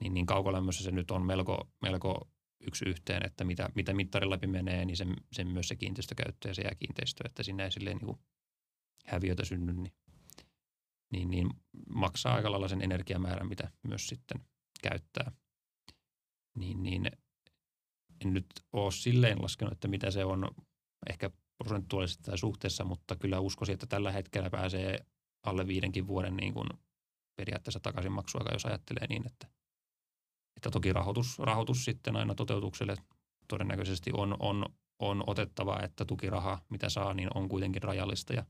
niin, 0.00 0.14
niin 0.14 0.26
kaukolämmössä 0.26 0.84
se 0.84 0.90
nyt 0.90 1.10
on 1.10 1.26
melko, 1.26 1.70
melko 1.82 2.30
yksi 2.66 2.84
yhteen, 2.88 3.26
että 3.26 3.44
mitä, 3.44 3.68
mitä 3.74 3.94
mittarin 3.94 4.30
läpi 4.30 4.46
menee, 4.46 4.84
niin 4.84 4.96
sen, 4.96 5.16
sen 5.32 5.48
myös 5.48 5.68
se 5.68 5.76
kiinteistökäyttö 5.76 6.48
ja 6.48 6.54
se 6.54 6.62
jää 6.62 6.74
kiinteistö, 6.74 7.24
että 7.26 7.42
siinä 7.42 7.64
ei 7.64 7.72
silleen 7.72 7.96
niin 7.96 8.16
häviötä 9.06 9.44
synny, 9.44 9.72
niin, 9.72 9.92
niin, 11.12 11.30
niin 11.30 11.50
maksaa 11.88 12.34
aika 12.34 12.50
lailla 12.50 12.68
sen 12.68 12.82
energiamäärän, 12.82 13.48
mitä 13.48 13.70
myös 13.82 14.06
sitten 14.06 14.40
käyttää. 14.82 15.32
Niin, 16.54 16.82
niin 16.82 17.10
en 18.24 18.34
nyt 18.34 18.46
ole 18.72 18.92
silleen 18.92 19.42
laskenut, 19.42 19.72
että 19.72 19.88
mitä 19.88 20.10
se 20.10 20.24
on 20.24 20.48
ehkä 21.10 21.30
prosentuaalisesti 21.58 22.22
tai 22.22 22.38
suhteessa, 22.38 22.84
mutta 22.84 23.16
kyllä 23.16 23.40
uskoisin, 23.40 23.72
että 23.72 23.86
tällä 23.86 24.12
hetkellä 24.12 24.50
pääsee 24.50 25.06
alle 25.42 25.66
viidenkin 25.66 26.06
vuoden 26.06 26.36
niin 26.36 26.54
kuin 26.54 26.68
periaatteessa 27.36 27.80
takaisinmaksuaika, 27.80 28.52
jos 28.52 28.66
ajattelee 28.66 29.06
niin, 29.06 29.26
että, 29.26 29.48
että 30.56 30.70
toki 30.70 30.92
rahoitus, 30.92 31.38
rahoitus 31.38 31.84
sitten 31.84 32.16
aina 32.16 32.34
toteutukselle 32.34 32.96
todennäköisesti 33.48 34.10
on, 34.14 34.36
on, 34.38 34.66
on 34.98 35.24
otettava, 35.26 35.80
että 35.82 36.04
tukiraha, 36.04 36.58
mitä 36.68 36.88
saa, 36.88 37.14
niin 37.14 37.28
on 37.34 37.48
kuitenkin 37.48 37.82
rajallista 37.82 38.32
ja 38.32 38.44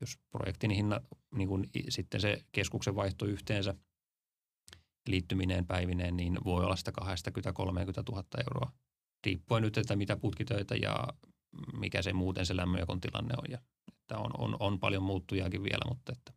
jos 0.00 0.18
projektin 0.30 0.70
hinna, 0.70 1.00
niin 1.34 1.48
kuin 1.48 1.70
sitten 1.88 2.20
se 2.20 2.44
keskuksen 2.52 2.96
vaihto 2.96 3.26
yhteensä 3.26 3.74
liittyminen 5.08 5.66
päivineen, 5.66 6.16
niin 6.16 6.38
voi 6.44 6.64
olla 6.64 6.76
sitä 6.76 6.92
20-30 7.00 7.04
000 8.10 8.24
euroa 8.38 8.72
riippuen 9.26 9.62
nyt, 9.62 9.78
että 9.78 9.96
mitä 9.96 10.16
putkitöitä 10.16 10.74
ja 10.74 11.08
mikä 11.72 12.02
se 12.02 12.12
muuten 12.12 12.46
se 12.46 12.56
lämmönjakon 12.56 13.00
tilanne 13.00 13.34
on. 13.38 13.50
Ja, 13.50 13.58
että 13.88 14.18
on, 14.18 14.30
on, 14.38 14.56
on, 14.60 14.80
paljon 14.80 15.02
muuttujakin 15.02 15.62
vielä, 15.62 15.84
mutta 15.88 16.12
että, 16.12 16.32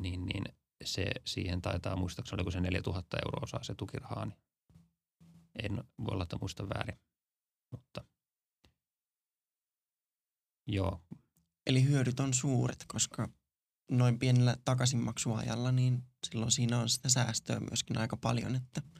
niin, 0.00 0.26
niin 0.26 0.44
se 0.84 1.10
siihen 1.24 1.62
taitaa 1.62 1.96
muistaakseni, 1.96 2.36
oliko 2.36 2.50
se 2.50 2.60
4000 2.60 3.16
euroa 3.26 3.46
saa 3.46 3.62
se 3.62 3.74
tukirahaa, 3.74 4.26
niin 4.26 4.38
en 5.62 5.84
voi 6.04 6.12
olla, 6.12 6.22
että 6.22 6.36
muista 6.40 6.68
väärin. 6.68 6.98
Mutta 7.70 8.04
joo. 10.66 11.00
Eli 11.66 11.84
hyödyt 11.84 12.20
on 12.20 12.34
suuret, 12.34 12.84
koska 12.88 13.28
noin 13.90 14.18
pienellä 14.18 14.56
takaisinmaksuajalla, 14.64 15.72
niin 15.72 16.02
silloin 16.26 16.50
siinä 16.50 16.78
on 16.78 16.88
sitä 16.88 17.08
säästöä 17.08 17.60
myöskin 17.60 17.98
aika 17.98 18.16
paljon, 18.16 18.54
että– 18.54 18.82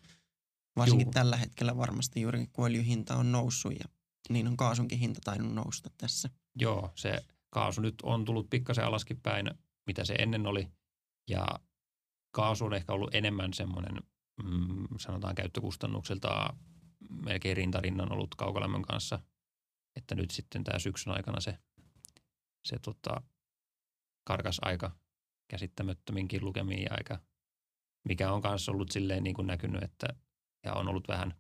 Varsinkin 0.79 1.07
Juu. 1.07 1.13
tällä 1.13 1.37
hetkellä 1.37 1.77
varmasti 1.77 2.21
juuri 2.21 2.47
kun 2.53 2.67
öljyhinta 2.67 3.17
on 3.17 3.33
noussut 3.33 3.73
ja 3.73 3.85
niin 4.29 4.49
on 4.49 4.57
kaasunkin 4.57 4.99
hinta 4.99 5.21
tainnut 5.25 5.55
nousta 5.55 5.91
tässä. 5.99 6.31
Joo, 6.57 6.93
se 6.95 7.25
kaasu 7.51 7.81
nyt 7.81 7.95
on 8.03 8.25
tullut 8.25 8.51
pikkasen 8.51 8.85
alaskin 8.85 9.21
päin, 9.21 9.51
mitä 9.87 10.05
se 10.05 10.15
ennen 10.15 10.47
oli. 10.47 10.69
Ja 11.29 11.47
kaasu 12.31 12.65
on 12.65 12.75
ehkä 12.75 12.93
ollut 12.93 13.15
enemmän 13.15 13.53
semmoinen, 13.53 14.03
mm, 14.45 14.87
sanotaan 14.99 15.35
käyttökustannuksilta 15.35 16.57
melkein 17.11 17.57
rintarinnan 17.57 18.13
ollut 18.13 18.35
kaukolämmön 18.35 18.83
kanssa. 18.83 19.19
Että 19.97 20.15
nyt 20.15 20.31
sitten 20.31 20.65
tämä 20.65 20.79
syksyn 20.79 21.13
aikana 21.13 21.41
se, 21.41 21.59
se 22.65 22.79
tota, 22.79 23.23
karkas 24.25 24.59
aika 24.63 24.91
käsittämättöminkin 25.49 26.45
lukemiin 26.45 26.93
aika, 26.93 27.19
mikä 28.09 28.33
on 28.33 28.43
kanssa 28.43 28.73
ollut 28.73 28.91
silleen 28.91 29.25
niin 29.25 29.35
kuin 29.35 29.47
näkynyt, 29.47 29.83
että 29.83 30.09
ja 30.65 30.75
on 30.75 30.89
ollut 30.89 31.09
vähän 31.09 31.35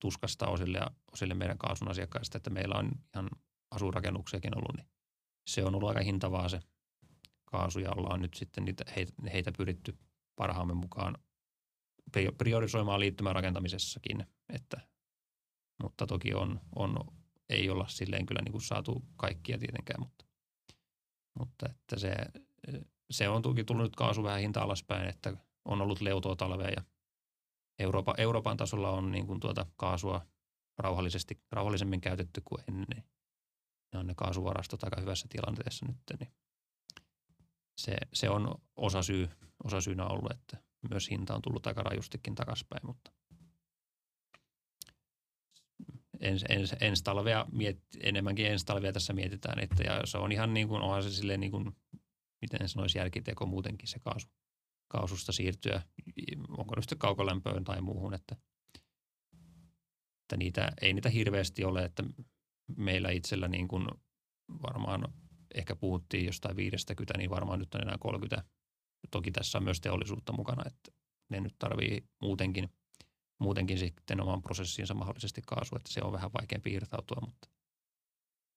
tuskasta 0.00 0.46
osille 0.46 0.78
ja 0.78 0.90
osille 1.12 1.34
meidän 1.34 1.58
kaasun 1.58 1.90
asiakkaista, 1.90 2.36
että 2.36 2.50
meillä 2.50 2.74
on 2.74 2.90
ihan 3.14 3.30
asurakennuksiakin 3.70 4.58
ollut, 4.58 4.76
niin 4.76 4.88
se 5.46 5.64
on 5.64 5.74
ollut 5.74 5.88
aika 5.88 6.00
hintavaa 6.00 6.48
se 6.48 6.60
kaasu 7.44 7.78
ja 7.78 7.90
ollaan 7.90 8.22
nyt 8.22 8.34
sitten 8.34 8.64
niitä, 8.64 8.84
heitä, 8.96 9.12
heitä 9.32 9.52
pyritty 9.52 9.98
parhaamme 10.36 10.74
mukaan 10.74 11.18
priorisoimaan 12.38 13.00
liittymään 13.00 13.34
rakentamisessakin, 13.34 14.26
että, 14.48 14.80
mutta 15.82 16.06
toki 16.06 16.34
on, 16.34 16.60
on, 16.76 16.96
ei 17.48 17.70
olla 17.70 17.88
silleen 17.88 18.26
kyllä 18.26 18.40
niin 18.44 18.52
kuin 18.52 18.62
saatu 18.62 19.04
kaikkia 19.16 19.58
tietenkään, 19.58 20.00
mutta, 20.00 20.24
mutta 21.38 21.66
että 21.70 21.98
se, 21.98 22.14
se 23.10 23.28
on 23.28 23.42
toki 23.42 23.64
tullut 23.64 23.84
nyt 23.84 23.96
kaasu 23.96 24.22
vähän 24.22 24.40
hinta 24.40 24.60
alaspäin, 24.60 25.08
että 25.08 25.36
on 25.64 25.80
ollut 25.80 26.00
leutoa 26.00 26.36
talvea 26.36 26.68
ja 26.68 26.82
Euroopan, 27.78 28.14
Euroopan 28.18 28.56
tasolla 28.56 28.90
on 28.90 29.12
niin 29.12 29.26
kuin 29.26 29.40
tuota 29.40 29.66
kaasua 29.76 30.26
rauhallisesti, 30.78 31.40
rauhallisemmin 31.52 32.00
käytetty 32.00 32.42
kuin 32.44 32.64
ennen. 32.68 32.86
Niin 32.94 33.04
ne 33.92 33.98
on 33.98 34.06
ne 34.06 34.14
kaasuvarastot 34.16 34.84
aika 34.84 35.00
hyvässä 35.00 35.26
tilanteessa 35.30 35.86
nyt. 35.86 36.20
Niin 36.20 36.32
se, 37.78 37.96
se 38.12 38.30
on 38.30 38.54
osa, 38.76 39.02
syy, 39.02 39.28
osa 39.64 39.80
syynä 39.80 40.06
ollut, 40.06 40.32
että 40.32 40.56
myös 40.90 41.10
hinta 41.10 41.34
on 41.34 41.42
tullut 41.42 41.66
aika 41.66 41.82
rajustikin 41.82 42.34
takaspäin, 42.34 42.86
mutta 42.86 43.12
ens, 46.20 46.44
ens, 46.48 46.74
ensi 46.80 47.04
talvea 47.04 47.46
miet, 47.52 47.82
enemmänkin 48.00 48.46
ensi 48.46 48.66
talvea 48.66 48.92
tässä 48.92 49.12
mietitään, 49.12 49.58
että 49.58 49.82
ja 49.82 50.00
se 50.04 50.18
on 50.18 50.32
ihan 50.32 50.54
niin 50.54 50.68
kuin, 50.68 50.82
onhan 50.82 51.02
se 51.02 51.10
silleen 51.10 51.40
niin 51.40 51.50
kuin, 51.50 51.76
miten 52.40 52.68
sanoisi 52.68 52.98
järkiteko 52.98 53.46
muutenkin 53.46 53.88
se 53.88 53.98
kaasu, 53.98 54.28
kaasusta 54.88 55.32
siirtyä, 55.32 55.82
onko 56.48 56.74
nyt 56.76 56.98
kaukolämpöön 56.98 57.64
tai 57.64 57.80
muuhun, 57.80 58.14
että, 58.14 58.36
että 60.22 60.36
niitä, 60.36 60.72
ei 60.82 60.92
niitä 60.92 61.08
hirveästi 61.08 61.64
ole, 61.64 61.84
että 61.84 62.04
meillä 62.76 63.10
itsellä 63.10 63.48
niin 63.48 63.68
kuin 63.68 63.86
varmaan 64.62 65.14
ehkä 65.54 65.76
puhuttiin 65.76 66.26
jostain 66.26 66.56
50, 66.56 67.18
niin 67.18 67.30
varmaan 67.30 67.58
nyt 67.58 67.74
on 67.74 67.80
enää 67.80 67.96
30. 68.00 68.44
Toki 69.10 69.30
tässä 69.30 69.58
on 69.58 69.64
myös 69.64 69.80
teollisuutta 69.80 70.32
mukana, 70.32 70.62
että 70.66 70.92
ne 71.30 71.40
nyt 71.40 71.54
tarvii 71.58 72.08
muutenkin, 72.22 72.68
muutenkin 73.40 73.78
sitten 73.78 74.20
oman 74.20 74.42
prosessinsa 74.42 74.94
mahdollisesti 74.94 75.42
kaasu, 75.46 75.76
että 75.76 75.92
se 75.92 76.00
on 76.02 76.12
vähän 76.12 76.30
vaikeampi 76.32 76.72
irtautua, 76.72 77.20
mutta, 77.20 77.48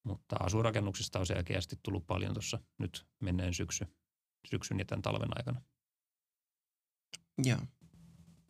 mutta 0.03 0.35
asurakennuksista 0.35 1.19
on 1.19 1.25
selkeästi 1.25 1.75
tullut 1.83 2.07
paljon 2.07 2.33
tuossa 2.33 2.59
nyt 2.77 3.05
menneen 3.19 3.53
syksy, 3.53 3.87
syksyn 4.49 4.79
ja 4.79 4.85
tämän 4.85 5.01
talven 5.01 5.37
aikana. 5.37 5.61
Joo. 7.43 7.59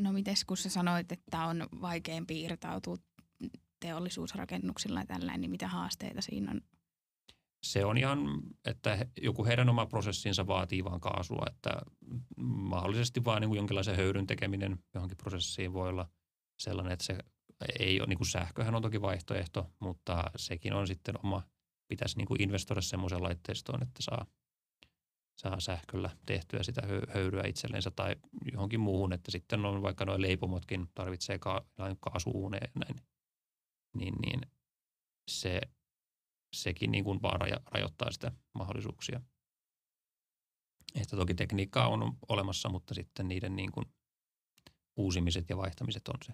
No 0.02 0.14
mites 0.14 0.46
kun 0.46 0.58
sä 0.58 0.70
sanoit, 0.70 1.12
että 1.12 1.46
on 1.46 1.68
vaikeampi 1.82 2.42
irtautua 2.42 2.98
teollisuusrakennuksilla 3.80 5.00
ja 5.00 5.06
tällainen, 5.06 5.42
niin 5.42 5.52
mitä 5.52 5.68
haasteita 5.68 6.22
siinä 6.22 6.52
on? 6.52 6.62
Se 7.63 7.86
on 7.86 7.98
ihan, 7.98 8.20
että 8.65 9.06
joku 9.22 9.46
heidän 9.46 9.70
oma 9.70 9.86
prosessinsa 9.86 10.48
vaatii 10.48 10.84
vaan 10.84 11.00
kaasua, 11.00 11.46
että 11.48 11.82
mahdollisesti 12.38 13.26
vaan 13.26 13.41
niin 13.41 13.50
kuin 13.50 13.58
jonkinlaisen 13.58 13.96
höyryn 13.96 14.28
tekeminen 14.28 14.84
johonkin 14.93 15.17
prosessiin 15.17 15.74
voi 15.74 15.89
olla 15.89 16.10
sellainen, 16.60 16.93
että 16.93 17.06
se 17.06 17.17
ei 17.80 18.00
ole, 18.02 18.08
niin 18.08 18.17
kuin 18.17 18.28
sähköhän 18.28 18.76
on 18.76 18.82
toki 18.82 19.02
vaihtoehto, 19.02 19.72
mutta 19.80 20.24
sekin 20.36 20.74
on 20.74 20.88
sitten 20.88 21.15
oma, 21.24 21.43
pitäisi 21.88 22.17
niin 22.17 22.28
kuin 22.28 22.41
investoida 22.41 22.82
semmoiseen 22.82 23.24
laitteistoon, 23.24 23.84
että 23.84 24.02
saa, 24.02 24.26
saa 25.36 25.60
sähköllä 25.60 26.10
tehtyä 26.26 26.63
sitä 26.63 26.82
höyryä 27.13 27.43
itsellensä 27.48 27.91
tai 27.91 28.15
johonkin 28.52 28.80
muuhun, 28.80 29.13
että 29.13 29.32
sitten 29.32 29.65
on 29.65 29.82
vaikka 29.82 30.06
noin 30.06 30.22
leipomotkin 30.22 30.88
tarvitsee 30.96 31.39
ka- 31.39 31.65
kaasuuneen 32.00 32.72
näin, 32.76 32.96
niin, 33.96 34.13
niin 34.22 34.41
se, 35.28 35.62
sekin 36.54 36.92
niin 36.92 37.04
kuin 37.04 37.22
vaan 37.22 37.40
rajoittaa 37.72 38.12
sitä 38.12 38.32
mahdollisuuksia. 38.54 39.22
Että 40.96 41.18
toki 41.18 41.34
tekniikkaa 41.34 41.88
on 41.88 42.18
olemassa, 42.30 42.70
mutta 42.70 42.94
sitten 42.94 43.28
niiden 43.28 43.56
niin 43.56 43.72
kuin 43.72 43.86
uusimiset 44.96 45.50
ja 45.50 45.58
vaihtamiset 45.58 46.08
on 46.08 46.18
se, 46.24 46.34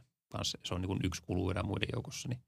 se 0.66 0.74
on 0.74 0.82
niin 0.82 0.88
kuin 0.88 1.00
yksi 1.04 1.22
kulu 1.22 1.54
muiden 1.64 1.90
joukossa, 1.94 2.30
niin, 2.30 2.44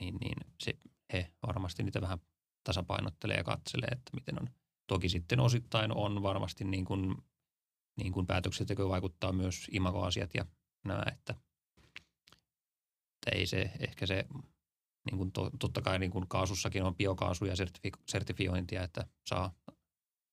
niin, 0.00 0.16
niin 0.20 0.36
se, 0.62 0.74
he 1.12 1.32
varmasti 1.46 1.82
niitä 1.82 2.00
vähän 2.00 2.18
tasapainottelee 2.64 3.36
ja 3.36 3.44
katselee, 3.44 3.88
että 3.92 4.10
miten 4.14 4.42
on. 4.42 4.48
Toki 4.86 5.08
sitten 5.08 5.40
osittain 5.40 5.96
on 5.96 6.22
varmasti 6.22 6.64
niin 6.64 6.84
kuin, 6.84 7.16
niin 7.96 8.12
kuin 8.12 8.26
päätöksenteko 8.26 8.88
vaikuttaa 8.88 9.32
myös 9.32 9.66
imagoasiat 9.70 10.30
ja 10.34 10.46
nämä, 10.84 11.02
että, 11.12 11.34
että 13.14 13.30
ei 13.32 13.46
se 13.46 13.70
ehkä 13.80 14.06
se, 14.06 14.24
niin 15.10 15.18
kuin 15.18 15.32
to, 15.32 15.50
totta 15.60 15.82
kai 15.82 15.98
niin 15.98 16.10
kuin 16.10 16.28
kaasussakin 16.28 16.82
on 16.82 16.96
biokaasu 16.96 17.44
ja 17.44 17.56
sertifi, 17.56 17.90
sertifiointia, 18.08 18.82
että 18.82 19.06
saa 19.26 19.54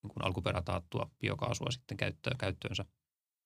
niin 0.04 0.12
kuin 0.14 0.26
alkuperätaattua 0.26 1.10
biokaasua 1.20 1.72
sitten 1.72 1.98
käyttöön, 1.98 2.38
käyttöönsä. 2.38 2.86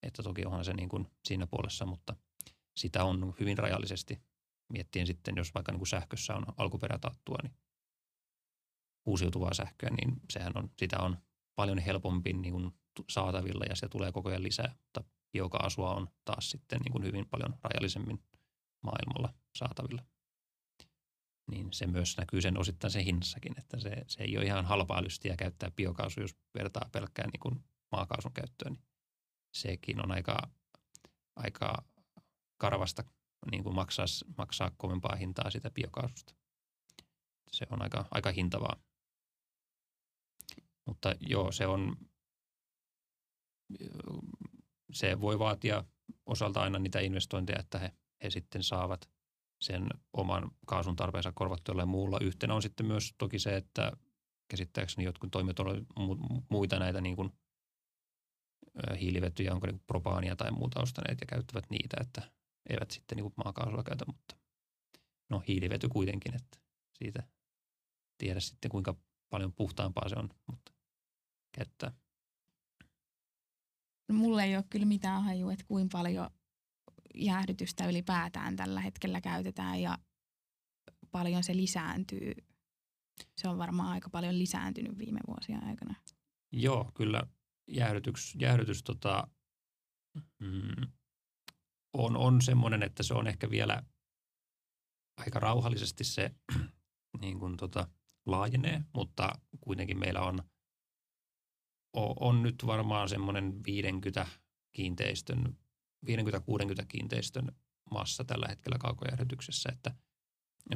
Että 0.03 0.23
toki 0.23 0.45
onhan 0.45 0.65
se 0.65 0.73
niin 0.73 0.89
kuin 0.89 1.07
siinä 1.25 1.47
puolessa, 1.47 1.85
mutta 1.85 2.15
sitä 2.77 3.03
on 3.03 3.33
hyvin 3.39 3.57
rajallisesti. 3.57 4.21
Miettien 4.73 5.07
sitten, 5.07 5.35
jos 5.37 5.53
vaikka 5.53 5.71
niin 5.71 5.79
kuin 5.79 5.87
sähkössä 5.87 6.35
on 6.35 6.45
alkuperätaattua, 6.57 7.37
niin 7.43 7.53
uusiutuvaa 9.05 9.53
sähköä, 9.53 9.89
niin 9.89 10.21
sehän 10.29 10.53
on, 10.55 10.69
sitä 10.79 10.99
on 10.99 11.17
paljon 11.55 11.79
helpompi 11.79 12.33
niin 12.33 12.53
kuin 12.53 12.71
saatavilla 13.09 13.65
ja 13.69 13.75
se 13.75 13.87
tulee 13.87 14.11
koko 14.11 14.29
ajan 14.29 14.43
lisää, 14.43 14.75
mutta 14.81 15.03
biokaasua 15.31 15.95
on 15.95 16.07
taas 16.25 16.49
sitten 16.49 16.79
niin 16.79 16.91
kuin 16.91 17.03
hyvin 17.03 17.25
paljon 17.29 17.53
rajallisemmin 17.61 18.23
maailmalla 18.81 19.33
saatavilla. 19.55 20.01
Niin 21.51 21.73
se 21.73 21.87
myös 21.87 22.17
näkyy 22.17 22.41
sen 22.41 22.57
osittain 22.57 22.91
sen 22.91 23.03
hinnassakin, 23.03 23.59
että 23.59 23.79
se, 23.79 24.03
se 24.07 24.23
ei 24.23 24.37
ole 24.37 24.45
ihan 24.45 24.65
halpaa 24.65 25.03
lystiä 25.03 25.35
käyttää 25.37 25.71
biokaasua, 25.71 26.23
jos 26.23 26.35
vertaa 26.53 26.89
pelkkään 26.91 27.29
niin 27.29 27.39
kuin 27.39 27.63
maakaasun 27.91 28.33
käyttöön, 28.33 28.73
niin 28.73 28.83
sekin 29.55 30.03
on 30.03 30.11
aika, 30.11 30.37
aika 31.35 31.83
karvasta 32.57 33.03
niin 33.51 33.63
kuin 33.63 33.75
maksaa, 33.75 34.05
maksaa 34.37 34.71
kovempaa 34.77 35.15
hintaa 35.15 35.49
sitä 35.49 35.69
biokaasusta. 35.69 36.35
Se 37.51 37.67
on 37.69 37.81
aika, 37.81 38.05
aika 38.11 38.31
hintavaa 38.31 38.75
mutta 40.85 41.15
joo, 41.19 41.51
se 41.51 41.67
on, 41.67 41.97
se 44.91 45.21
voi 45.21 45.39
vaatia 45.39 45.83
osalta 46.25 46.61
aina 46.61 46.79
niitä 46.79 46.99
investointeja, 46.99 47.59
että 47.59 47.79
he, 47.79 47.91
he 48.23 48.29
sitten 48.29 48.63
saavat 48.63 49.09
sen 49.63 49.87
oman 50.13 50.51
kaasun 50.65 50.95
tarpeensa 50.95 51.31
korvattua 51.31 51.73
jollain 51.73 51.89
muulla. 51.89 52.19
Yhtenä 52.21 52.53
on 52.53 52.61
sitten 52.61 52.85
myös 52.85 53.13
toki 53.17 53.39
se, 53.39 53.55
että 53.55 53.91
käsittääkseni 54.47 55.05
jotkut 55.05 55.31
toimijat 55.31 55.59
ovat 55.59 55.77
muita 56.49 56.79
näitä 56.79 57.01
niin 57.01 57.15
kuin 57.15 57.31
hiilivetyjä, 58.99 59.53
onko 59.53 59.67
niin 59.67 59.81
propaania 59.87 60.35
tai 60.35 60.51
muuta 60.51 60.81
ostaneet 60.81 61.21
ja 61.21 61.27
käyttävät 61.27 61.69
niitä, 61.69 61.97
että 62.01 62.31
eivät 62.69 62.91
sitten 62.91 63.15
niin 63.15 63.33
maakaasua 63.45 63.83
käytä, 63.83 64.05
mutta 64.07 64.35
no 65.29 65.43
hiilivety 65.47 65.89
kuitenkin, 65.89 66.35
että 66.35 66.59
siitä 66.93 67.23
tiedä 68.17 68.39
sitten 68.39 68.71
kuinka 68.71 68.95
paljon 69.29 69.53
puhtaampaa 69.53 70.09
se 70.09 70.15
on, 70.15 70.29
mutta 70.47 70.71
käyttää. 71.51 71.91
No, 74.09 74.15
mulle 74.15 74.43
ei 74.43 74.55
ole 74.55 74.65
kyllä 74.69 74.85
mitään 74.85 75.23
hajua, 75.23 75.53
että 75.53 75.65
kuinka 75.65 75.97
paljon 75.97 76.29
jäähdytystä 77.15 77.87
ylipäätään 77.87 78.55
tällä 78.55 78.81
hetkellä 78.81 79.21
käytetään 79.21 79.81
ja 79.81 79.97
paljon 81.11 81.43
se 81.43 81.55
lisääntyy. 81.55 82.33
Se 83.37 83.47
on 83.47 83.57
varmaan 83.57 83.89
aika 83.89 84.09
paljon 84.09 84.39
lisääntynyt 84.39 84.97
viime 84.97 85.19
vuosien 85.27 85.63
aikana. 85.63 85.95
Joo, 86.51 86.91
kyllä 86.95 87.23
jäähdytys, 87.67 88.35
jäähdytys 88.39 88.83
tota, 88.83 89.27
mm, 90.39 90.87
on, 91.93 92.17
on 92.17 92.41
semmoinen, 92.41 92.83
että 92.83 93.03
se 93.03 93.13
on 93.13 93.27
ehkä 93.27 93.49
vielä 93.49 93.83
aika 95.17 95.39
rauhallisesti 95.39 96.03
se 96.03 96.31
niin 97.21 97.39
kuin 97.39 97.57
tota, 97.57 97.87
laajenee, 98.25 98.81
mutta 98.93 99.33
kuitenkin 99.61 99.99
meillä 99.99 100.21
on– 100.21 100.43
on 101.95 102.41
nyt 102.41 102.65
varmaan 102.65 103.09
semmoinen 103.09 103.63
50 103.65 104.27
kiinteistön, 104.75 105.57
50-60 106.05 106.85
kiinteistön 106.87 107.47
massa 107.91 108.23
tällä 108.23 108.45
hetkellä 108.49 108.77
kaukojärjestyksessä, 108.77 109.69
että 109.73 109.95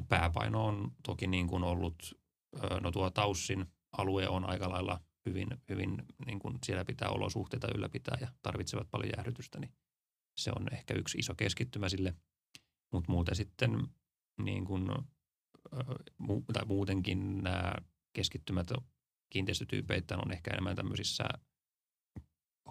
pääpaino 0.09 0.65
on 0.65 0.91
toki 1.05 1.27
niin 1.27 1.47
kuin 1.47 1.63
ollut, 1.63 2.13
no 2.81 2.91
tuo 2.91 3.09
Taussin 3.09 3.65
alue 3.97 4.27
on 4.27 4.49
aika 4.49 4.69
lailla 4.69 4.99
hyvin, 5.25 5.47
hyvin 5.69 6.05
niin 6.25 6.39
kuin 6.39 6.57
siellä 6.65 6.85
pitää 6.85 7.09
olosuhteita 7.09 7.67
ylläpitää 7.75 8.17
ja 8.21 8.27
tarvitsevat 8.41 8.87
paljon 8.91 9.11
jäähdytystä, 9.17 9.59
niin 9.59 9.73
se 10.37 10.51
on 10.55 10.73
ehkä 10.73 10.93
yksi 10.93 11.17
iso 11.17 11.35
keskittymä 11.35 11.89
sille. 11.89 12.15
Mutta 12.93 13.11
muuten 13.11 13.35
sitten 13.35 13.87
niin 14.41 14.65
kuin, 14.65 14.87
tai 16.53 16.65
muutenkin 16.65 17.43
nämä 17.43 17.73
keskittymät 18.13 18.67
kiinteistötyypeittäin 19.29 20.21
on 20.25 20.31
ehkä 20.31 20.51
enemmän 20.51 20.75
tämmöisissä 20.75 21.23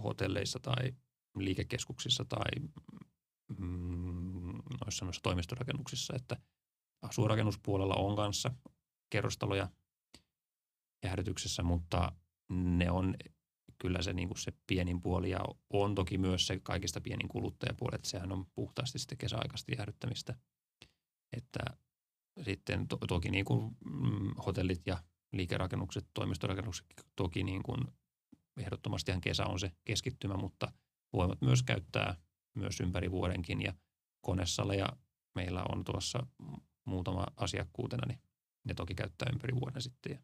hotelleissa 0.03 0.59
tai 0.61 0.95
liikekeskuksissa 1.45 2.25
tai 2.25 2.69
mm, 3.59 4.59
noissa, 4.85 5.05
noissa 5.05 5.23
toimistorakennuksissa, 5.23 6.15
että 6.17 6.37
asurakennuspuolella 7.03 7.95
on 7.95 8.17
kanssa 8.17 8.51
kerrostaloja 9.11 9.69
jäähdytyksessä, 11.05 11.63
mutta 11.63 12.13
ne 12.51 12.91
on 12.91 13.15
kyllä 13.79 14.03
se, 14.03 14.13
niin 14.13 14.29
kuin 14.29 14.39
se 14.39 14.53
pienin 14.67 15.01
puoli 15.01 15.31
ja 15.31 15.41
on 15.71 15.95
toki 15.95 16.19
myös 16.19 16.47
se 16.47 16.61
kaikista 16.61 17.01
pienin 17.01 17.29
kuluttajapuoli, 17.29 17.95
että 17.95 18.09
sehän 18.09 18.33
on 18.33 18.47
puhtaasti 18.55 18.99
sitten 18.99 19.19
kesäaikaista 19.19 19.73
jäähdyttämistä. 19.73 20.35
Että 21.37 21.61
sitten 22.43 22.89
to, 22.89 22.99
toki 23.09 23.31
niin 23.31 23.45
kuin, 23.45 23.77
mm, 23.85 24.35
hotellit 24.47 24.87
ja 24.87 25.03
liikerakennukset, 25.33 26.07
toimistorakennukset 26.15 26.87
toki 27.17 27.45
niin 27.45 27.63
kuin 27.63 27.81
ehdottomasti 28.57 29.11
ihan 29.11 29.21
kesä 29.21 29.47
on 29.47 29.61
se 29.61 29.73
keskittymä, 29.85 30.37
mutta 30.37 30.73
voivat 31.13 31.41
myös 31.41 31.63
käyttää 31.63 32.17
myös 32.55 32.81
ympäri 32.81 33.11
vuodenkin 33.11 33.63
ja 33.63 33.75
konesaleja 34.21 34.89
meillä 35.35 35.65
on 35.73 35.85
tuossa 35.85 36.27
muutama 36.85 37.27
asiakkuutena, 37.37 38.03
niin 38.07 38.21
ne 38.65 38.75
toki 38.75 38.95
käyttää 38.95 39.29
ympäri 39.33 39.55
vuoden 39.55 39.83
sitten. 39.83 40.13
Ja 40.13 40.19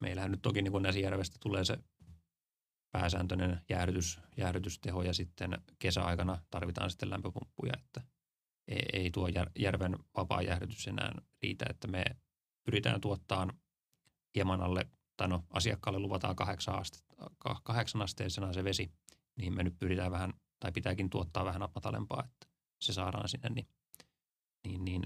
meillähän 0.00 0.30
nyt 0.30 0.42
toki 0.42 0.62
niin 0.62 0.82
Näsijärvestä 0.82 1.36
tulee 1.40 1.64
se 1.64 1.78
pääsääntöinen 2.92 3.60
jäähdytys, 3.68 4.20
jäähdytysteho 4.36 5.02
ja 5.02 5.12
sitten 5.14 5.62
kesäaikana 5.78 6.38
tarvitaan 6.50 6.90
sitten 6.90 7.10
lämpöpumppuja, 7.10 7.72
että 7.78 8.00
ei, 8.68 8.82
ei 8.92 9.10
tuo 9.10 9.28
järven 9.58 9.98
vapaa 10.16 10.42
jäähdytys 10.42 10.88
enää 10.88 11.12
riitä, 11.42 11.64
että 11.70 11.88
me 11.88 12.04
pyritään 12.64 13.00
tuottamaan 13.00 13.52
hieman 14.34 14.60
alle, 14.60 14.86
tai 15.22 15.28
no 15.28 15.44
asiakkaalle 15.50 15.98
luvataan 15.98 16.36
kahdeksan, 16.36 16.78
aste, 16.78 16.98
kahdeksan 17.62 18.02
asteisena 18.02 18.52
se 18.52 18.64
vesi, 18.64 18.92
niin 19.36 19.54
me 19.54 19.62
nyt 19.62 19.78
pyritään 19.78 20.12
vähän, 20.12 20.32
tai 20.60 20.72
pitääkin 20.72 21.10
tuottaa 21.10 21.44
vähän 21.44 21.68
matalempaa, 21.74 22.24
että 22.24 22.46
se 22.80 22.92
saadaan 22.92 23.28
sinne, 23.28 23.48
niin, 23.48 23.68
niin, 24.66 24.84
niin 24.84 25.02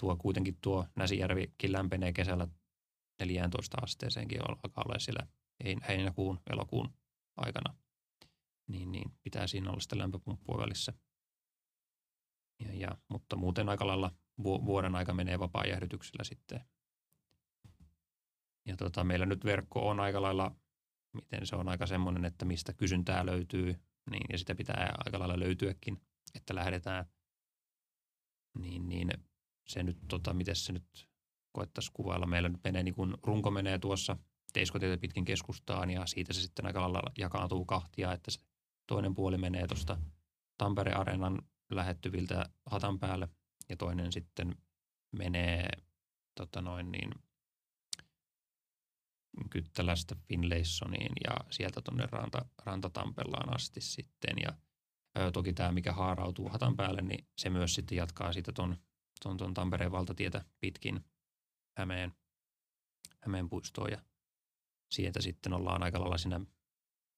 tuo 0.00 0.16
kuitenkin 0.16 0.58
tuo 0.60 0.86
Näsijärvikin 0.94 1.72
lämpenee 1.72 2.12
kesällä 2.12 2.48
14 3.20 3.76
asteeseenkin 3.82 4.40
alkaa 4.48 4.84
olla 4.86 4.98
siellä 4.98 5.26
heinäkuun, 5.88 6.40
elokuun 6.50 6.94
aikana, 7.36 7.74
niin, 8.68 8.92
niin 8.92 9.10
pitää 9.22 9.46
siinä 9.46 9.70
olla 9.70 9.80
sitä 9.80 9.98
lämpöpumppua 9.98 10.58
välissä. 10.58 10.92
Ja, 12.64 12.74
ja, 12.74 12.98
mutta 13.08 13.36
muuten 13.36 13.68
aika 13.68 13.86
lailla 13.86 14.12
vuoden 14.42 14.94
aika 14.94 15.14
menee 15.14 15.38
vapaa-jäähdytyksellä 15.38 16.24
sitten. 16.24 16.60
Ja 18.66 18.76
tota, 18.76 19.04
meillä 19.04 19.26
nyt 19.26 19.44
verkko 19.44 19.88
on 19.88 20.00
aika 20.00 20.22
lailla, 20.22 20.56
miten 21.12 21.46
se 21.46 21.56
on 21.56 21.68
aika 21.68 21.86
semmoinen, 21.86 22.24
että 22.24 22.44
mistä 22.44 22.72
kysyntää 22.72 23.26
löytyy, 23.26 23.80
niin, 24.10 24.26
ja 24.32 24.38
sitä 24.38 24.54
pitää 24.54 24.94
aika 25.04 25.18
lailla 25.18 25.38
löytyäkin, 25.38 26.00
että 26.34 26.54
lähdetään. 26.54 27.04
Niin, 28.58 28.88
niin 28.88 29.12
se 29.66 29.82
nyt, 29.82 29.98
tota, 30.08 30.34
miten 30.34 30.56
se 30.56 30.72
nyt 30.72 31.08
koettaisiin 31.52 31.92
kuvailla. 31.94 32.26
Meillä 32.26 32.48
nyt 32.48 32.64
menee, 32.64 32.82
niin 32.82 32.94
kun 32.94 33.18
runko 33.22 33.50
menee 33.50 33.78
tuossa 33.78 34.16
teiskotietä 34.52 35.00
pitkin 35.00 35.24
keskustaan, 35.24 35.90
ja 35.90 36.06
siitä 36.06 36.32
se 36.32 36.40
sitten 36.40 36.66
aika 36.66 36.80
lailla 36.80 37.02
jakaantuu 37.18 37.64
kahtia, 37.64 38.12
että 38.12 38.30
se 38.30 38.40
toinen 38.86 39.14
puoli 39.14 39.38
menee 39.38 39.66
tuosta 39.66 39.98
Tampere-areenan 40.58 41.42
lähettyviltä 41.70 42.44
hatan 42.66 42.98
päälle 42.98 43.28
ja 43.68 43.76
toinen 43.76 44.12
sitten 44.12 44.56
menee 45.12 45.68
tota 46.34 46.62
noin 46.62 46.92
niin, 46.92 47.10
Kyttälästä 49.50 50.16
Finlaysoniin 50.28 51.12
ja 51.24 51.36
sieltä 51.50 51.80
tuonne 51.80 52.06
Ranta, 52.06 52.44
Rantatampellaan 52.64 53.54
asti 53.54 53.80
sitten. 53.80 54.36
Ja 54.42 54.52
toki 55.32 55.52
tämä, 55.52 55.72
mikä 55.72 55.92
haarautuu 55.92 56.48
hatan 56.48 56.76
päälle, 56.76 57.02
niin 57.02 57.26
se 57.38 57.50
myös 57.50 57.74
sitten 57.74 57.96
jatkaa 57.96 58.32
siitä 58.32 58.52
tuon 58.52 58.76
ton, 59.22 59.36
ton 59.36 59.54
Tampereen 59.54 59.92
valtatietä 59.92 60.44
pitkin 60.60 61.04
Hämeen, 61.76 62.12
Hämeen 63.20 63.48
puistoon. 63.48 63.90
Ja 63.90 64.02
sieltä 64.90 65.22
sitten 65.22 65.52
ollaan 65.52 65.82
aika 65.82 66.00
lailla 66.00 66.18
siinä, 66.18 66.40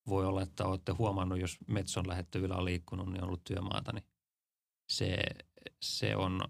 voi 0.07 0.27
olla, 0.27 0.43
että 0.43 0.65
olette 0.65 0.93
huomannut, 0.93 1.41
jos 1.41 1.59
Metson 1.67 2.09
lähettyvillä 2.09 2.57
on 2.57 2.65
liikkunut, 2.65 3.07
niin 3.07 3.23
on 3.23 3.29
ollut 3.29 3.45
työmaata, 3.45 3.93
niin 3.93 4.05
se, 4.91 5.19
se 5.83 6.17
on, 6.17 6.41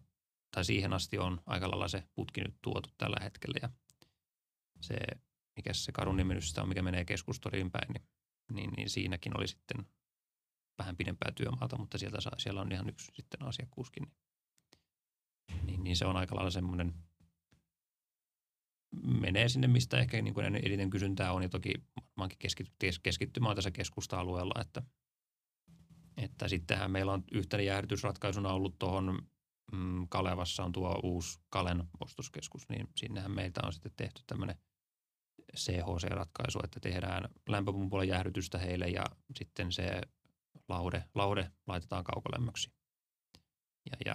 tai 0.55 0.65
siihen 0.65 0.93
asti 0.93 1.19
on 1.19 1.41
aika 1.47 1.71
lailla 1.71 1.89
se 1.89 2.09
putki 2.15 2.41
nyt 2.41 2.57
tuotu 2.63 2.89
tällä 2.99 3.17
hetkellä. 3.23 3.59
Ja 3.63 3.69
se, 4.81 4.97
mikä 5.59 5.73
se 5.75 5.93
kadun 5.93 6.17
nimi 6.17 6.35
on, 6.63 6.69
mikä 6.69 6.83
menee 6.83 7.05
keskustoriin 7.05 7.71
päin, 7.71 7.93
niin, 7.93 8.03
niin, 8.53 8.71
niin, 8.77 8.91
siinäkin 8.91 9.39
oli 9.39 9.49
sitten 9.49 9.87
vähän 10.79 10.97
pidempää 10.97 11.33
työmaata, 11.33 11.79
mutta 11.79 11.99
sieltä 11.99 12.21
saa, 12.21 12.39
siellä 12.39 12.61
on 12.61 12.73
ihan 12.73 12.89
yksi 12.89 13.13
sitten 13.15 13.43
asiakkuuskin. 13.43 14.03
Niin, 15.49 15.67
niin, 15.67 15.85
niin 15.85 15.97
se 15.97 16.07
on 16.07 16.17
aika 16.17 16.37
lailla 16.37 16.51
semmoinen, 16.51 16.95
menee 19.21 19.49
sinne, 19.49 19.69
mistä 19.69 19.99
ehkä 19.99 20.23
niin 20.23 20.35
kuin 20.35 20.47
eniten 20.47 20.91
kysyntää 20.91 21.33
on, 21.33 21.43
ja 21.43 21.49
toki 21.49 21.73
varmaankin 21.97 22.39
keskittymään 23.03 23.57
tässä 23.57 23.71
keskusta-alueella, 23.71 24.61
että, 24.61 24.83
että 26.17 26.49
sittenhän 26.49 26.91
meillä 26.91 27.13
on 27.13 27.25
yhtenä 27.33 27.63
jäähdytysratkaisuna 27.63 28.53
ollut 28.53 28.79
tuohon 28.79 29.19
mm, 29.73 30.09
Kalevassa 30.09 30.65
on 30.65 30.73
tuo 30.73 31.01
uusi 31.03 31.39
Kalen 31.51 31.85
ostoskeskus, 32.01 32.69
niin 32.69 32.89
sinnehän 32.97 33.31
meiltä 33.31 33.61
on 33.65 33.73
sitten 33.73 33.93
tehty 33.97 34.23
tämmöinen 34.27 34.57
CHC-ratkaisu, 35.57 36.59
että 36.65 36.81
tehdään 36.81 37.29
lämpöpumpulla 37.49 38.05
jäähdytystä 38.05 38.59
heille 38.59 38.89
ja 38.89 39.05
sitten 39.37 39.73
se 39.73 40.01
laude, 40.69 41.05
laude 41.15 41.53
laitetaan 41.67 42.05
kaukolämmöksi. 42.05 42.73
Ja, 43.91 43.97
ja 44.07 44.15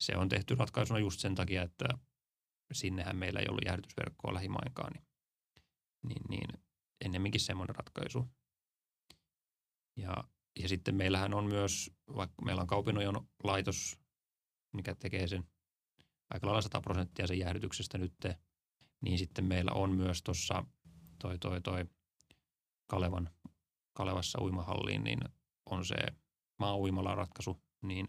se 0.00 0.16
on 0.16 0.28
tehty 0.28 0.54
ratkaisuna 0.54 0.98
just 0.98 1.20
sen 1.20 1.34
takia, 1.34 1.62
että 1.62 1.84
sinnehän 2.72 3.16
meillä 3.16 3.40
ei 3.40 3.46
ollut 3.48 3.64
jäähdytysverkkoa 3.64 4.34
lähimainkaan, 4.34 4.92
niin, 4.92 5.04
niin, 6.02 6.22
niin 6.28 6.64
ennemminkin 7.04 7.40
semmoinen 7.40 7.76
ratkaisu. 7.76 8.30
Ja, 9.96 10.16
ja 10.60 10.68
sitten 10.68 10.94
meillähän 10.94 11.34
on 11.34 11.44
myös, 11.44 11.90
vaikka 12.16 12.44
meillä 12.44 12.60
on 12.62 12.66
Kaupinojon 12.66 13.28
laitos, 13.44 13.98
mikä 14.72 14.94
tekee 14.94 15.26
sen 15.26 15.44
aika 16.30 16.46
lailla 16.46 16.62
100 16.62 16.80
prosenttia 16.80 17.26
sen 17.26 17.38
jäähdytyksestä 17.38 17.98
nyt, 17.98 18.14
niin 19.02 19.18
sitten 19.18 19.44
meillä 19.44 19.72
on 19.72 19.90
myös 19.90 20.22
tuossa 20.22 20.64
toi, 21.18 21.38
toi, 21.38 21.60
toi 21.60 21.84
Kalevan, 22.86 23.30
Kalevassa 23.92 24.42
uimahalliin, 24.42 25.04
niin 25.04 25.18
on 25.70 25.84
se 25.84 25.96
maa 26.58 27.14
ratkaisu, 27.14 27.62
niin 27.82 28.08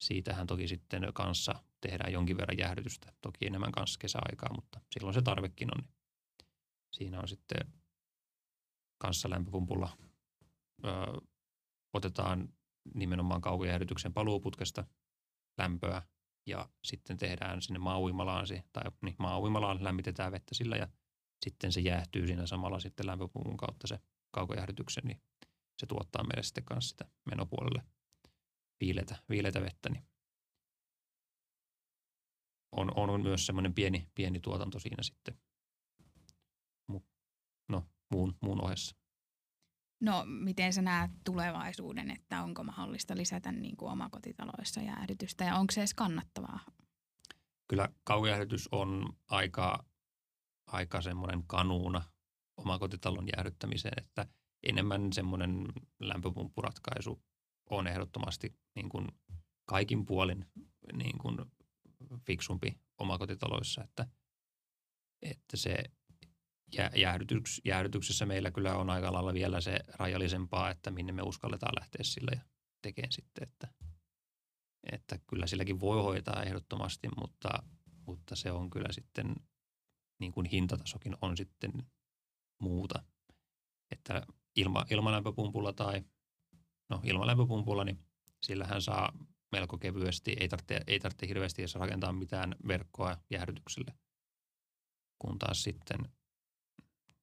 siitähän 0.00 0.46
toki 0.46 0.68
sitten 0.68 1.02
kanssa 1.14 1.54
tehdään 1.80 2.12
jonkin 2.12 2.36
verran 2.36 2.58
jäähdytystä, 2.58 3.12
toki 3.20 3.46
enemmän 3.46 3.72
kanssa 3.72 3.98
kesäaikaa, 3.98 4.54
mutta 4.54 4.80
silloin 4.94 5.14
se 5.14 5.22
tarvekin 5.22 5.68
on. 5.78 5.84
Niin 5.84 6.48
siinä 6.92 7.20
on 7.20 7.28
sitten 7.28 7.72
kanssa 8.98 9.30
lämpöpumpulla 9.30 9.96
ö, 10.84 10.88
otetaan 11.92 12.48
nimenomaan 12.94 13.40
kaukojäähdytyksen 13.40 14.12
paluuputkesta 14.12 14.84
lämpöä 15.58 16.02
ja 16.50 16.68
sitten 16.84 17.16
tehdään 17.16 17.62
sinne 17.62 17.78
maauimalaan, 17.78 18.46
tai 18.72 18.82
niin, 19.02 19.16
maauimalaan 19.18 19.84
lämmitetään 19.84 20.32
vettä 20.32 20.54
sillä 20.54 20.76
ja 20.76 20.88
sitten 21.44 21.72
se 21.72 21.80
jäähtyy 21.80 22.26
siinä 22.26 22.46
samalla 22.46 22.80
sitten 22.80 23.06
lämpöpumpun 23.06 23.56
kautta 23.56 23.86
se 23.86 23.98
kaukojäähdytyksen, 24.30 25.04
niin 25.04 25.22
se 25.78 25.86
tuottaa 25.86 26.24
meille 26.24 26.42
sitten 26.42 26.64
kanssa 26.64 26.88
sitä 26.88 27.04
menopuolelle 27.30 27.82
viiletä, 28.80 29.16
viiletä 29.28 29.60
vettä, 29.60 29.88
niin 29.88 30.04
on, 32.72 32.96
on 32.96 33.22
myös 33.22 33.46
semmoinen 33.46 33.74
pieni, 33.74 34.08
pieni 34.14 34.40
tuotanto 34.40 34.78
siinä 34.78 35.02
sitten 35.02 35.40
no, 37.70 37.88
muun, 38.10 38.36
muun 38.40 38.64
ohessa. 38.64 38.96
No, 40.00 40.24
miten 40.26 40.72
sä 40.72 40.82
näet 40.82 41.10
tulevaisuuden, 41.24 42.10
että 42.10 42.42
onko 42.42 42.64
mahdollista 42.64 43.16
lisätä 43.16 43.52
niin 43.52 43.76
kuin 43.76 43.92
omakotitaloissa 43.92 44.80
jäähdytystä 44.80 45.44
ja 45.44 45.56
onko 45.56 45.70
se 45.70 45.80
edes 45.80 45.94
kannattavaa? 45.94 46.60
Kyllä 47.68 47.88
kaujäähdytys 48.04 48.68
on 48.72 49.16
aika, 49.28 49.84
aika 50.66 51.00
semmoinen 51.00 51.42
kanuuna 51.46 52.02
omakotitalon 52.56 53.28
jäähdyttämiseen, 53.36 53.94
että 53.96 54.26
enemmän 54.62 55.12
semmoinen 55.12 55.66
lämpöpumppuratkaisu 56.00 57.22
on 57.70 57.86
ehdottomasti 57.86 58.54
niin 58.74 58.88
kuin 58.88 59.08
kaikin 59.64 60.06
puolin 60.06 60.46
niin 60.92 61.18
kuin 61.18 61.36
fiksumpi 62.26 62.80
omakotitaloissa, 62.98 63.84
että, 63.84 64.06
että 65.22 65.56
se 65.56 65.84
jäähdytyks, 66.96 67.60
jäähdytyksessä 67.64 68.26
meillä 68.26 68.50
kyllä 68.50 68.74
on 68.76 68.90
aika 68.90 69.12
lailla 69.12 69.34
vielä 69.34 69.60
se 69.60 69.80
rajallisempaa, 69.88 70.70
että 70.70 70.90
minne 70.90 71.12
me 71.12 71.22
uskalletaan 71.22 71.74
lähteä 71.80 72.00
sillä 72.02 72.30
ja 72.34 72.40
tekemään 72.82 73.12
sitten, 73.12 73.48
että, 73.48 73.68
että 74.92 75.18
kyllä 75.26 75.46
silläkin 75.46 75.80
voi 75.80 76.02
hoitaa 76.02 76.42
ehdottomasti, 76.42 77.08
mutta, 77.16 77.62
mutta 78.06 78.36
se 78.36 78.52
on 78.52 78.70
kyllä 78.70 78.92
sitten, 78.92 79.34
niin 80.20 80.32
kuin 80.32 80.46
hintatasokin 80.46 81.16
on 81.20 81.36
sitten 81.36 81.72
muuta. 82.60 83.02
Että 83.90 84.26
ilma, 84.56 84.84
ilmalämpöpumpulla 84.90 85.72
tai 85.72 86.04
no 86.88 87.00
ilmalämpöpumpulla, 87.04 87.84
niin 87.84 87.98
sillähän 88.42 88.82
saa 88.82 89.12
melko 89.52 89.78
kevyesti, 89.78 90.36
ei 90.40 90.48
tarvitse, 90.48 90.80
ei 90.86 91.00
tarvitse 91.00 91.28
hirveästi 91.28 91.62
edes 91.62 91.74
rakentaa 91.74 92.12
mitään 92.12 92.56
verkkoa 92.68 93.18
jäähdytykselle. 93.30 93.94
Kun 95.18 95.38
taas 95.38 95.62
sitten 95.62 95.98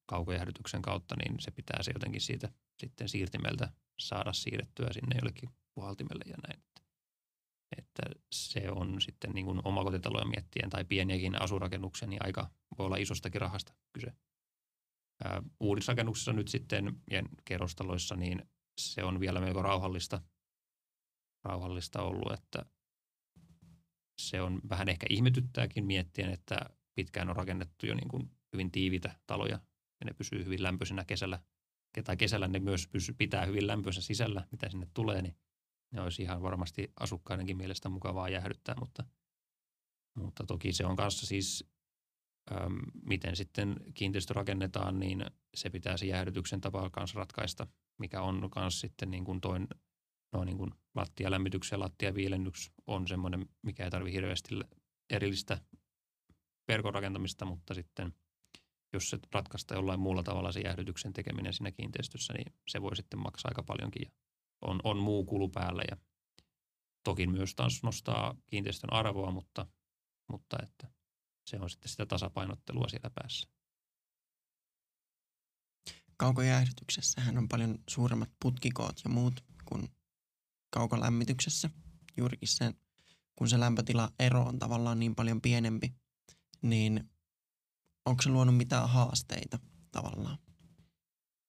kaukojäähdytyksen 0.07 0.81
kautta, 0.81 1.15
niin 1.15 1.39
se 1.39 1.51
pitää 1.51 1.83
se 1.83 1.91
jotenkin 1.91 2.21
siitä 2.21 2.49
sitten 2.79 3.09
siirtimeltä 3.09 3.71
saada 3.99 4.33
siirrettyä 4.33 4.93
sinne 4.93 5.15
jollekin 5.15 5.49
puhaltimelle 5.75 6.23
ja 6.27 6.37
näin. 6.47 6.63
Että 7.77 8.03
se 8.31 8.71
on 8.71 9.01
sitten 9.01 9.31
niin 9.31 9.45
kuin 9.45 9.61
omakotitaloja 9.63 10.25
miettien 10.25 10.69
tai 10.69 10.85
pieniäkin 10.85 11.41
asurakennuksia, 11.41 12.07
niin 12.07 12.25
aika 12.25 12.49
voi 12.77 12.85
olla 12.85 12.97
isostakin 12.97 13.41
rahasta 13.41 13.73
kyse. 13.93 14.13
Ää, 15.23 15.43
uudisrakennuksissa 15.59 16.33
nyt 16.33 16.47
sitten 16.47 17.01
ja 17.11 17.23
kerrostaloissa, 17.45 18.15
niin 18.15 18.49
se 18.81 19.03
on 19.03 19.19
vielä 19.19 19.39
melko 19.39 19.61
rauhallista, 19.61 20.21
rauhallista 21.43 22.01
ollut, 22.01 22.31
että 22.31 22.65
se 24.21 24.41
on 24.41 24.61
vähän 24.69 24.89
ehkä 24.89 25.07
ihmetyttääkin 25.09 25.85
miettien, 25.85 26.29
että 26.29 26.57
pitkään 26.95 27.29
on 27.29 27.35
rakennettu 27.35 27.85
jo 27.85 27.95
niin 27.95 28.07
kuin 28.07 28.31
hyvin 28.53 28.71
tiivitä 28.71 29.19
taloja 29.27 29.59
ja 29.99 30.05
ne 30.05 30.13
pysyy 30.13 30.45
hyvin 30.45 30.63
lämpöisenä 30.63 31.05
kesällä. 31.05 31.39
Tai 32.03 32.17
kesällä 32.17 32.47
ne 32.47 32.59
myös 32.59 32.87
pysy, 32.87 33.13
pitää 33.13 33.45
hyvin 33.45 33.67
lämpöisä 33.67 34.01
sisällä, 34.01 34.47
mitä 34.51 34.69
sinne 34.69 34.87
tulee, 34.93 35.21
niin 35.21 35.35
ne 35.91 36.01
olisi 36.01 36.21
ihan 36.21 36.41
varmasti 36.41 36.91
asukkaidenkin 36.99 37.57
mielestä 37.57 37.89
mukavaa 37.89 38.29
jäähdyttää, 38.29 38.75
mutta, 38.79 39.03
mutta 40.15 40.43
toki 40.43 40.73
se 40.73 40.85
on 40.85 40.95
kanssa 40.95 41.25
siis, 41.25 41.69
äm, 42.51 42.77
miten 43.03 43.35
sitten 43.35 43.75
kiinteistö 43.93 44.33
rakennetaan, 44.33 44.99
niin 44.99 45.25
se 45.55 45.69
pitää 45.69 45.97
se 45.97 46.05
jäähdytyksen 46.05 46.61
tapa 46.61 46.89
kanssa 46.89 47.19
ratkaista, 47.19 47.67
mikä 47.99 48.21
on 48.21 48.49
myös 48.55 48.79
sitten 48.79 49.11
niin 49.11 49.25
kuin 49.25 49.41
toin, 49.41 49.67
no 50.33 50.43
niin 50.43 50.57
kuin 50.57 50.71
lattialämmityksen 50.95 51.77
ja 51.77 51.79
lattiaviilennyks 51.79 52.71
on 52.87 53.07
semmoinen, 53.07 53.45
mikä 53.61 53.83
ei 53.83 53.91
tarvitse 53.91 54.15
hirveästi 54.15 54.55
erillistä 55.09 55.61
verkon 56.67 56.93
rakentamista, 56.93 57.45
mutta 57.45 57.73
sitten– 57.73 58.13
jos 58.93 59.09
se 59.09 59.19
ratkaista 59.33 59.73
jollain 59.73 59.99
muulla 59.99 60.23
tavalla 60.23 60.51
se 60.51 60.59
jäähdytyksen 60.59 61.13
tekeminen 61.13 61.53
siinä 61.53 61.71
kiinteistössä, 61.71 62.33
niin 62.33 62.53
se 62.67 62.81
voi 62.81 62.95
sitten 62.95 63.19
maksaa 63.19 63.49
aika 63.49 63.63
paljonkin 63.63 64.01
ja 64.05 64.11
on, 64.61 64.79
on 64.83 64.97
muu 64.97 65.25
kulu 65.25 65.49
päällä 65.49 65.83
ja 65.91 65.97
toki 67.03 67.27
myös 67.27 67.55
taas 67.55 67.83
nostaa 67.83 68.35
kiinteistön 68.45 68.93
arvoa, 68.93 69.31
mutta, 69.31 69.65
mutta 70.31 70.57
että 70.63 70.87
se 71.47 71.59
on 71.59 71.69
sitten 71.69 71.89
sitä 71.89 72.05
tasapainottelua 72.05 72.89
siellä 72.89 73.09
päässä. 73.09 73.49
Kaukojäähdytyksessähän 76.17 77.37
on 77.37 77.47
paljon 77.47 77.79
suuremmat 77.89 78.29
putkikoot 78.41 79.01
ja 79.03 79.09
muut 79.09 79.43
kuin 79.65 79.87
kaukolämmityksessä. 80.69 81.69
Juurikin 82.17 82.47
sen, 82.47 82.73
kun 83.35 83.49
se 83.49 83.59
lämpötila 83.59 84.11
ero 84.19 84.43
on 84.43 84.59
tavallaan 84.59 84.99
niin 84.99 85.15
paljon 85.15 85.41
pienempi, 85.41 85.95
niin 86.61 87.09
onko 88.07 88.21
se 88.21 88.29
luonut 88.29 88.57
mitään 88.57 88.89
haasteita 88.89 89.59
tavallaan? 89.91 90.37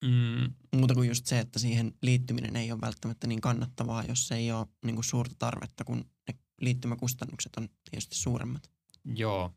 Mm. 0.05 0.55
Muuta 0.77 0.95
kuin 0.95 1.09
just 1.09 1.27
se, 1.27 1.39
että 1.39 1.59
siihen 1.59 1.95
liittyminen 2.03 2.57
ei 2.57 2.73
ole 2.73 2.81
välttämättä 2.81 3.27
niin 3.27 3.41
kannattavaa, 3.41 4.05
jos 4.05 4.33
ei 4.33 4.53
ole 4.53 4.67
niin 4.85 4.95
kuin 4.95 5.05
suurta 5.05 5.35
tarvetta, 5.39 5.85
kun 5.85 6.11
ne 6.29 6.39
liittymäkustannukset 6.61 7.57
on 7.57 7.69
tietysti 7.91 8.17
suuremmat. 8.17 8.71
Joo, 9.05 9.55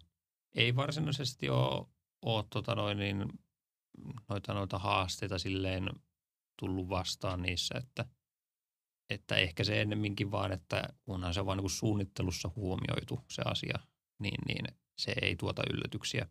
ei 0.55 0.75
varsinaisesti 0.75 1.49
ole, 1.49 1.87
ole 2.21 2.45
tota 2.49 2.75
noin, 2.75 2.97
niin 2.97 3.25
noita, 4.29 4.53
noita 4.53 4.79
haasteita 4.79 5.39
silleen 5.39 5.89
tullut 6.59 6.89
vastaan 6.89 7.41
niissä, 7.41 7.75
että, 7.77 8.05
että 9.09 9.35
ehkä 9.35 9.63
se 9.63 9.81
ennemminkin 9.81 10.31
vaan, 10.31 10.51
että 10.51 10.83
kunhan 11.05 11.33
se 11.33 11.45
vaan 11.45 11.57
niin 11.57 11.63
kuin 11.63 11.71
suunnittelussa 11.71 12.51
huomioitu 12.55 13.19
se 13.29 13.41
asia, 13.45 13.79
niin, 14.19 14.39
niin 14.47 14.65
se 14.97 15.13
ei 15.21 15.35
tuota 15.35 15.63
yllätyksiä. 15.73 16.27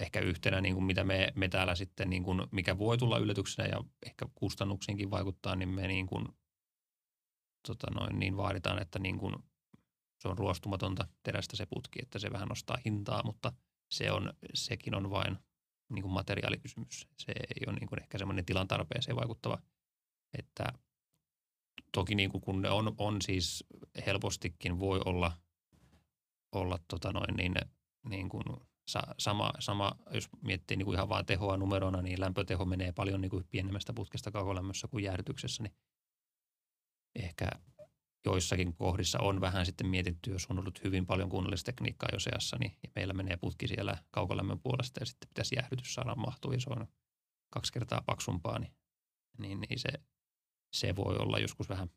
Ehkä 0.00 0.20
yhtenä, 0.20 0.60
niin 0.60 0.74
kuin 0.74 0.84
mitä 0.84 1.04
me, 1.04 1.32
me 1.34 1.48
täällä 1.48 1.74
sitten, 1.74 2.10
niin 2.10 2.22
kuin, 2.22 2.42
mikä 2.50 2.78
voi 2.78 2.98
tulla 2.98 3.18
yllätyksenä 3.18 3.68
ja 3.68 3.84
ehkä 4.06 4.26
kustannuksiinkin 4.34 5.10
vaikuttaa, 5.10 5.56
niin 5.56 5.68
me 5.68 5.86
niin 5.86 6.06
kuin, 6.06 6.28
tota 7.68 7.86
noin, 7.90 8.18
niin 8.18 8.36
vaaditaan, 8.36 8.82
että 8.82 8.98
niin 8.98 9.18
kuin 9.18 9.34
se 10.22 10.28
on 10.28 10.38
ruostumatonta 10.38 11.08
terästä 11.22 11.56
se 11.56 11.66
putki, 11.66 11.98
että 12.02 12.18
se 12.18 12.32
vähän 12.32 12.48
nostaa 12.48 12.78
hintaa, 12.84 13.22
mutta 13.24 13.52
se 13.90 14.12
on, 14.12 14.32
sekin 14.54 14.94
on 14.94 15.10
vain 15.10 15.38
niin 15.88 16.02
kuin 16.02 16.12
materiaalikysymys. 16.12 17.08
Se 17.18 17.32
ei 17.32 17.66
ole 17.66 17.76
niin 17.76 17.88
kuin 17.88 18.02
ehkä 18.02 18.18
semmoinen 18.18 18.44
tilan 18.44 18.68
tarpeeseen 18.68 19.16
vaikuttava, 19.16 19.58
että 20.38 20.72
toki 21.92 22.14
niin 22.14 22.30
kuin 22.30 22.40
kun 22.40 22.62
ne 22.62 22.70
on, 22.70 22.94
on 22.98 23.22
siis 23.22 23.64
helpostikin 24.06 24.80
voi 24.80 25.00
olla, 25.04 25.32
olla 26.52 26.78
tota 26.88 27.12
noin 27.12 27.36
niin, 27.36 27.54
niin 28.08 28.28
kuin 28.28 28.44
sama, 29.18 29.50
sama, 29.58 29.98
jos 30.14 30.28
miettii 30.42 30.76
niin 30.76 30.84
kuin 30.84 30.94
ihan 30.94 31.08
vaan 31.08 31.26
tehoa 31.26 31.56
numerona, 31.56 32.02
niin 32.02 32.20
lämpöteho 32.20 32.64
menee 32.64 32.92
paljon 32.92 33.20
niin 33.20 33.30
kuin 33.30 33.44
pienemmästä 33.50 33.92
putkesta 33.92 34.30
kaukolämmössä 34.30 34.88
kuin 34.88 35.04
jäähdytyksessä, 35.04 35.62
niin 35.62 35.74
ehkä 37.14 37.48
joissakin 38.24 38.74
kohdissa 38.74 39.18
on 39.18 39.40
vähän 39.40 39.66
sitten 39.66 39.86
mietitty, 39.86 40.30
jos 40.30 40.46
on 40.50 40.58
ollut 40.58 40.84
hyvin 40.84 41.06
paljon 41.06 41.28
kunnallistekniikkaa 41.28 42.08
jo 42.12 42.18
seassa, 42.18 42.56
niin 42.60 42.72
meillä 42.96 43.14
menee 43.14 43.36
putki 43.36 43.68
siellä 43.68 43.98
kaukolämmön 44.10 44.60
puolesta 44.60 45.00
ja 45.00 45.06
sitten 45.06 45.28
pitäisi 45.28 45.54
jäähdytys 45.54 45.94
saada 45.94 46.14
mahtua 46.14 46.54
ja 46.54 46.60
se 46.60 46.70
on 46.70 46.86
kaksi 47.50 47.72
kertaa 47.72 48.02
paksumpaa, 48.06 48.58
niin, 48.58 48.72
niin, 49.38 49.60
niin 49.60 49.78
se, 49.78 49.88
se 50.72 50.96
voi 50.96 51.16
olla 51.16 51.38
joskus 51.38 51.68
vähän 51.68 51.90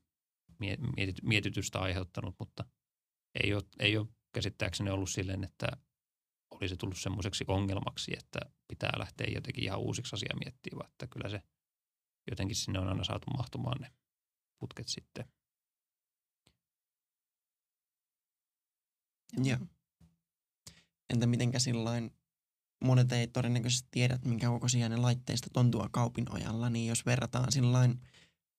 mietitystä 1.24 1.80
aiheuttanut, 1.80 2.36
mutta 2.40 2.66
ei 3.44 3.54
ole, 3.54 3.64
ei 3.80 3.98
ole 3.98 4.08
käsittääkseni 4.34 4.90
ollut 4.90 5.10
silleen, 5.10 5.44
että 5.44 5.68
olisi 6.62 6.78
tullut 6.78 6.98
semmoiseksi 6.98 7.46
ongelmaksi, 7.48 8.14
että 8.18 8.40
pitää 8.68 8.92
lähteä 8.98 9.28
jotenkin 9.36 9.64
ihan 9.64 9.80
uusiksi 9.80 10.16
asia 10.16 10.36
miettimään, 10.44 10.90
että 10.92 11.08
kyllä 11.08 11.30
se 11.30 11.42
jotenkin 12.30 12.56
sinne 12.56 12.80
on 12.80 12.88
aina 12.88 13.04
saatu 13.04 13.32
mahtumaan 13.38 13.82
ne 13.82 13.92
putket 14.60 14.88
sitten. 14.88 15.26
Joo. 19.44 19.58
Entä 21.10 21.28
mitenkä 21.28 21.60
sillain, 21.60 22.12
monet 22.84 23.12
ei 23.12 23.28
todennäköisesti 23.28 23.88
tiedä, 23.92 24.20
minkä 24.26 24.48
kokoisia 24.48 24.90
ne 24.90 24.98
laitteista 24.98 25.60
on 25.60 25.72
tuo 25.72 25.90
kaupin 25.92 26.34
ojalla, 26.34 26.70
niin 26.70 26.88
jos 26.88 27.06
verrataan 27.06 27.52
sillain 27.52 28.02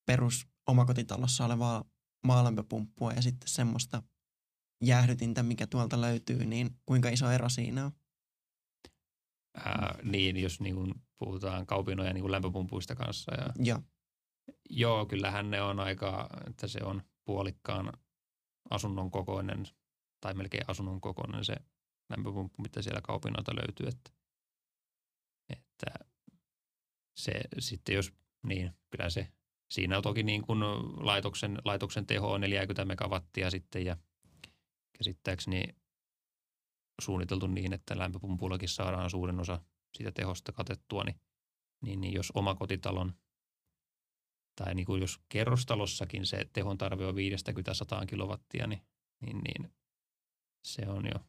perus 0.06 0.46
omakotitalossa 0.66 1.44
olevaa 1.44 1.84
maalämpöpumppua 2.26 3.12
ja 3.12 3.22
sitten 3.22 3.48
semmoista 3.48 4.02
jäähdytintä, 4.84 5.42
mikä 5.42 5.66
tuolta 5.66 6.00
löytyy, 6.00 6.44
niin 6.44 6.70
kuinka 6.86 7.08
iso 7.08 7.30
ero 7.30 7.48
siinä 7.48 7.84
on? 7.84 7.92
Ää, 9.54 9.98
niin, 10.02 10.36
jos 10.36 10.60
niin 10.60 10.74
kuin 10.74 10.94
puhutaan 11.18 11.66
kaupinoja 11.66 12.12
niin 12.12 12.22
kuin 12.22 12.32
lämpöpumpuista 12.32 12.94
kanssa. 12.94 13.34
Ja, 13.34 13.52
Joo. 13.58 13.82
Joo, 14.70 15.06
kyllähän 15.06 15.50
ne 15.50 15.62
on 15.62 15.80
aika, 15.80 16.28
että 16.46 16.68
se 16.68 16.78
on 16.84 17.02
puolikkaan 17.24 17.92
asunnon 18.70 19.10
kokoinen 19.10 19.64
tai 20.20 20.34
melkein 20.34 20.64
asunnon 20.68 21.00
kokoinen 21.00 21.44
se 21.44 21.54
lämpöpumppu, 22.10 22.62
mitä 22.62 22.82
siellä 22.82 23.00
kaupinoilta 23.00 23.54
löytyy. 23.54 23.86
Että, 23.86 24.10
että 25.50 26.06
se 27.16 27.32
sitten 27.58 27.94
jos, 27.94 28.12
niin 28.46 28.72
kyllä 28.90 29.10
se, 29.10 29.32
siinä 29.70 29.96
on 29.96 30.02
toki 30.02 30.22
niin 30.22 30.42
kuin 30.42 30.60
laitoksen, 31.06 31.58
laitoksen 31.64 32.06
teho 32.06 32.32
on 32.32 32.40
40 32.40 32.84
megawattia 32.84 33.50
sitten 33.50 33.84
ja 33.84 33.96
käsittääkseni 34.98 35.64
suunniteltu 37.02 37.46
niin, 37.46 37.72
että 37.72 37.98
lämpöpumpullakin 37.98 38.68
saadaan 38.68 39.10
suurin 39.10 39.40
osa 39.40 39.60
siitä 39.96 40.12
tehosta 40.12 40.52
katettua, 40.52 41.04
niin, 41.04 41.20
niin, 41.82 42.00
niin 42.00 42.12
jos 42.12 42.32
omakotitalon 42.34 43.12
tai 44.56 44.74
niin 44.74 44.86
kuin 44.86 45.00
jos 45.00 45.20
kerrostalossakin 45.28 46.26
se 46.26 46.46
tehon 46.52 46.78
tarve 46.78 47.06
on 47.06 47.14
50-100 47.14 48.06
kilowattia, 48.06 48.66
niin, 48.66 48.82
niin, 49.20 49.38
niin 49.38 49.72
se 50.64 50.88
on 50.88 51.06
jo, 51.06 51.20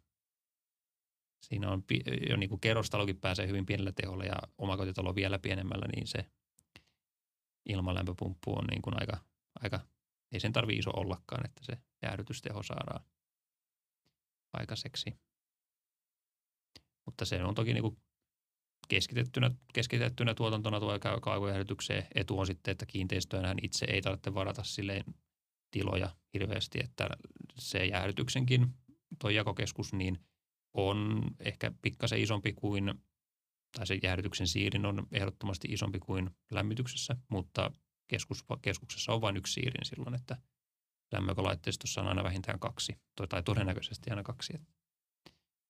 siinä 1.41 1.71
on 1.71 1.83
jo 2.29 2.37
niin 2.37 2.49
kuin 2.49 2.61
kerrostalokin 2.61 3.19
pääsee 3.19 3.47
hyvin 3.47 3.65
pienellä 3.65 3.91
teholla 3.91 4.23
ja 4.23 4.35
omakotitalo 4.57 5.15
vielä 5.15 5.39
pienemmällä, 5.39 5.85
niin 5.95 6.07
se 6.07 6.25
ilmalämpöpumppu 7.65 8.57
on 8.57 8.65
niin 8.65 8.81
kuin 8.81 8.99
aika, 8.99 9.17
aika, 9.59 9.79
ei 10.31 10.39
sen 10.39 10.53
tarvi 10.53 10.77
iso 10.77 10.91
ollakaan, 10.91 11.45
että 11.45 11.61
se 11.65 11.77
jäähdytysteho 12.01 12.63
saadaan 12.63 13.05
aikaiseksi. 14.53 15.19
Mutta 17.05 17.25
se 17.25 17.43
on 17.43 17.55
toki 17.55 17.73
niin 17.73 17.81
kuin 17.81 17.97
keskitettynä, 18.87 19.51
keskitettynä 19.73 20.33
tuotantona 20.33 20.79
tuo 20.79 20.99
kaivojäähdytykseen. 21.21 22.07
Etu 22.15 22.39
on 22.39 22.47
sitten, 22.47 22.71
että 22.71 22.85
kiinteistöönhän 22.85 23.57
itse 23.61 23.85
ei 23.85 24.01
tarvitse 24.01 24.33
varata 24.33 24.63
silleen 24.63 25.03
tiloja 25.71 26.15
hirveästi, 26.33 26.79
että 26.83 27.09
se 27.59 27.85
jäähdytyksenkin 27.85 28.67
tuo 29.19 29.29
jakokeskus 29.29 29.93
niin 29.93 30.19
on 30.73 31.23
ehkä 31.39 31.71
pikkasen 31.81 32.21
isompi 32.21 32.53
kuin, 32.53 32.93
tai 33.77 33.87
se 33.87 33.99
jäähdytyksen 34.03 34.47
siirin 34.47 34.85
on 34.85 35.07
ehdottomasti 35.11 35.67
isompi 35.71 35.99
kuin 35.99 36.29
lämmityksessä, 36.51 37.15
mutta 37.29 37.71
keskus, 38.07 38.45
keskuksessa 38.61 39.13
on 39.13 39.21
vain 39.21 39.37
yksi 39.37 39.53
siirin 39.53 39.85
silloin, 39.85 40.15
että 40.15 40.37
lämmökolaitteistossa 41.11 42.01
on 42.01 42.07
aina 42.07 42.23
vähintään 42.23 42.59
kaksi, 42.59 43.01
tai 43.29 43.43
todennäköisesti 43.43 44.09
aina 44.09 44.23
kaksi. 44.23 44.53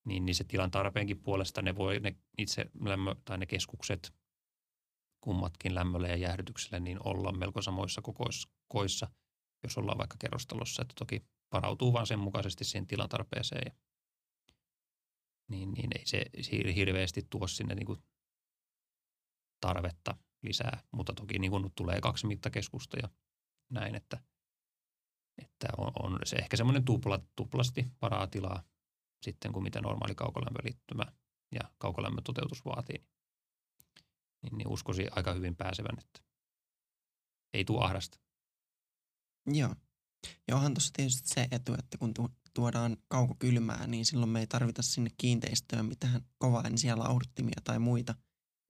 Niin, 0.04 0.26
niin 0.26 0.34
se 0.34 0.44
tilan 0.44 0.70
tarpeenkin 0.70 1.22
puolesta 1.22 1.62
ne 1.62 1.76
voi 1.76 2.00
ne 2.00 2.16
itse 2.38 2.70
lämmö, 2.80 3.14
tai 3.24 3.38
ne 3.38 3.46
keskukset 3.46 4.14
kummatkin 5.20 5.74
lämmölle 5.74 6.08
ja 6.08 6.16
jäähdytykselle 6.16 6.80
niin 6.80 6.98
olla 7.04 7.32
melko 7.32 7.62
samoissa 7.62 8.02
kokoissa, 8.68 9.10
jos 9.62 9.78
ollaan 9.78 9.98
vaikka 9.98 10.16
kerrostalossa. 10.20 10.82
Että 10.82 10.94
toki 10.98 11.24
varautuu 11.52 11.92
vaan 11.92 12.06
sen 12.06 12.18
mukaisesti 12.18 12.64
siihen 12.64 12.86
tilan 12.86 13.08
tarpeeseen. 13.08 13.62
Ja, 13.66 13.72
niin, 15.50 15.72
niin 15.72 15.90
ei 15.98 16.06
se 16.06 16.24
hirveästi 16.74 17.26
tuo 17.30 17.46
sinne 17.46 17.74
niin 17.74 17.86
kuin 17.86 17.98
tarvetta 19.60 20.16
lisää, 20.42 20.82
mutta 20.92 21.12
toki 21.12 21.38
niin 21.38 21.50
kuin 21.50 21.72
tulee 21.74 22.00
kaksi 22.00 22.26
mittakeskusta 22.26 22.98
ja 22.98 23.08
näin, 23.70 23.94
että, 23.94 24.18
että 25.42 25.68
on, 25.78 25.92
on 26.02 26.18
se 26.24 26.36
ehkä 26.36 26.56
semmoinen 26.56 26.84
tupla, 26.84 27.20
tuplasti 27.36 27.86
varaa 28.02 28.26
tilaa 28.26 28.62
sitten 29.22 29.52
kuin 29.52 29.62
mitä 29.62 29.80
normaali 29.80 30.14
kaukolämpöliittymä 30.14 31.04
ja 31.52 31.60
kaukolämmön 31.78 32.24
toteutus 32.24 32.64
vaatii. 32.64 33.04
Niin, 34.42 34.58
niin 34.58 34.68
uskoisin 34.68 35.08
aika 35.16 35.32
hyvin 35.32 35.56
pääsevän, 35.56 35.98
että 35.98 36.20
ei 37.52 37.64
tule 37.64 37.84
ahdasta. 37.84 38.18
Joo. 39.46 39.74
Ja 40.48 40.56
onhan 40.56 40.74
tuossa 40.74 40.90
tietysti 40.92 41.28
se 41.28 41.48
etu, 41.50 41.74
että 41.74 41.98
kun 41.98 42.14
tuodaan 42.54 42.96
kaukokylmää, 43.08 43.86
niin 43.86 44.06
silloin 44.06 44.30
me 44.30 44.40
ei 44.40 44.46
tarvita 44.46 44.82
sinne 44.82 45.10
kiinteistöön 45.16 45.86
mitään 45.86 46.20
kovaäänisiä 46.38 46.98
lauhduttimia 46.98 47.60
tai 47.64 47.78
muita 47.78 48.14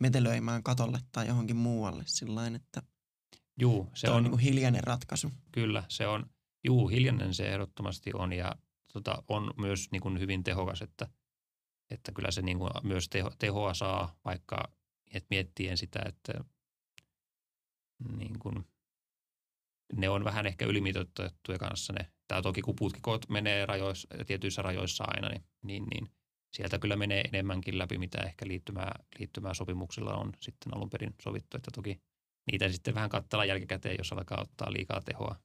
metelöimään 0.00 0.62
katolle 0.62 0.98
tai 1.12 1.26
johonkin 1.26 1.56
muualle 1.56 2.04
sillä 2.06 2.46
että 2.46 2.82
Juu, 3.60 3.90
se 3.94 4.10
on, 4.10 4.16
on 4.16 4.30
niin 4.30 4.38
hiljainen 4.38 4.84
ratkaisu. 4.84 5.32
Kyllä, 5.52 5.84
se 5.88 6.06
on, 6.06 6.30
juu, 6.64 6.88
hiljainen 6.88 7.34
se 7.34 7.52
ehdottomasti 7.52 8.10
on 8.14 8.32
ja 8.32 8.56
tota, 8.92 9.22
on 9.28 9.54
myös 9.56 9.90
niin 9.90 10.02
kuin 10.02 10.20
hyvin 10.20 10.44
tehokas, 10.44 10.82
että, 10.82 11.08
että 11.90 12.12
kyllä 12.12 12.30
se 12.30 12.42
niin 12.42 12.58
kuin 12.58 12.70
myös 12.82 13.08
teho, 13.08 13.30
tehoa 13.38 13.74
saa, 13.74 14.18
vaikka 14.24 14.72
et 15.14 15.26
miettien 15.30 15.76
sitä, 15.76 16.00
että 16.06 16.32
niin 18.16 18.38
kuin 18.38 18.64
ne 19.96 20.08
on 20.08 20.24
vähän 20.24 20.46
ehkä 20.46 20.64
ylimitoitettuja 20.64 21.58
kanssa 21.58 21.92
ne. 21.92 22.10
Tämä 22.28 22.42
toki 22.42 22.62
kun 22.62 22.76
putkikot 22.76 23.28
menee 23.28 23.66
rajoissa, 23.66 24.08
tietyissä 24.26 24.62
rajoissa 24.62 25.04
aina, 25.06 25.28
niin, 25.28 25.44
niin, 25.62 25.84
niin 25.84 26.08
sieltä 26.52 26.78
kyllä 26.78 26.96
menee 26.96 27.20
enemmänkin 27.20 27.78
läpi, 27.78 27.98
mitä 27.98 28.18
ehkä 28.18 28.46
liittymää, 28.48 29.04
liittymää 29.18 29.54
sopimuksilla 29.54 30.14
on 30.14 30.32
sitten 30.40 30.74
alun 30.76 30.90
perin 30.90 31.14
sovittu. 31.22 31.56
Että 31.56 31.70
toki 31.74 32.00
niitä 32.52 32.68
sitten 32.68 32.94
vähän 32.94 33.10
katsella 33.10 33.44
jälkikäteen, 33.44 33.96
jos 33.98 34.12
alkaa 34.12 34.40
ottaa 34.40 34.72
liikaa 34.72 35.00
tehoa 35.00 35.36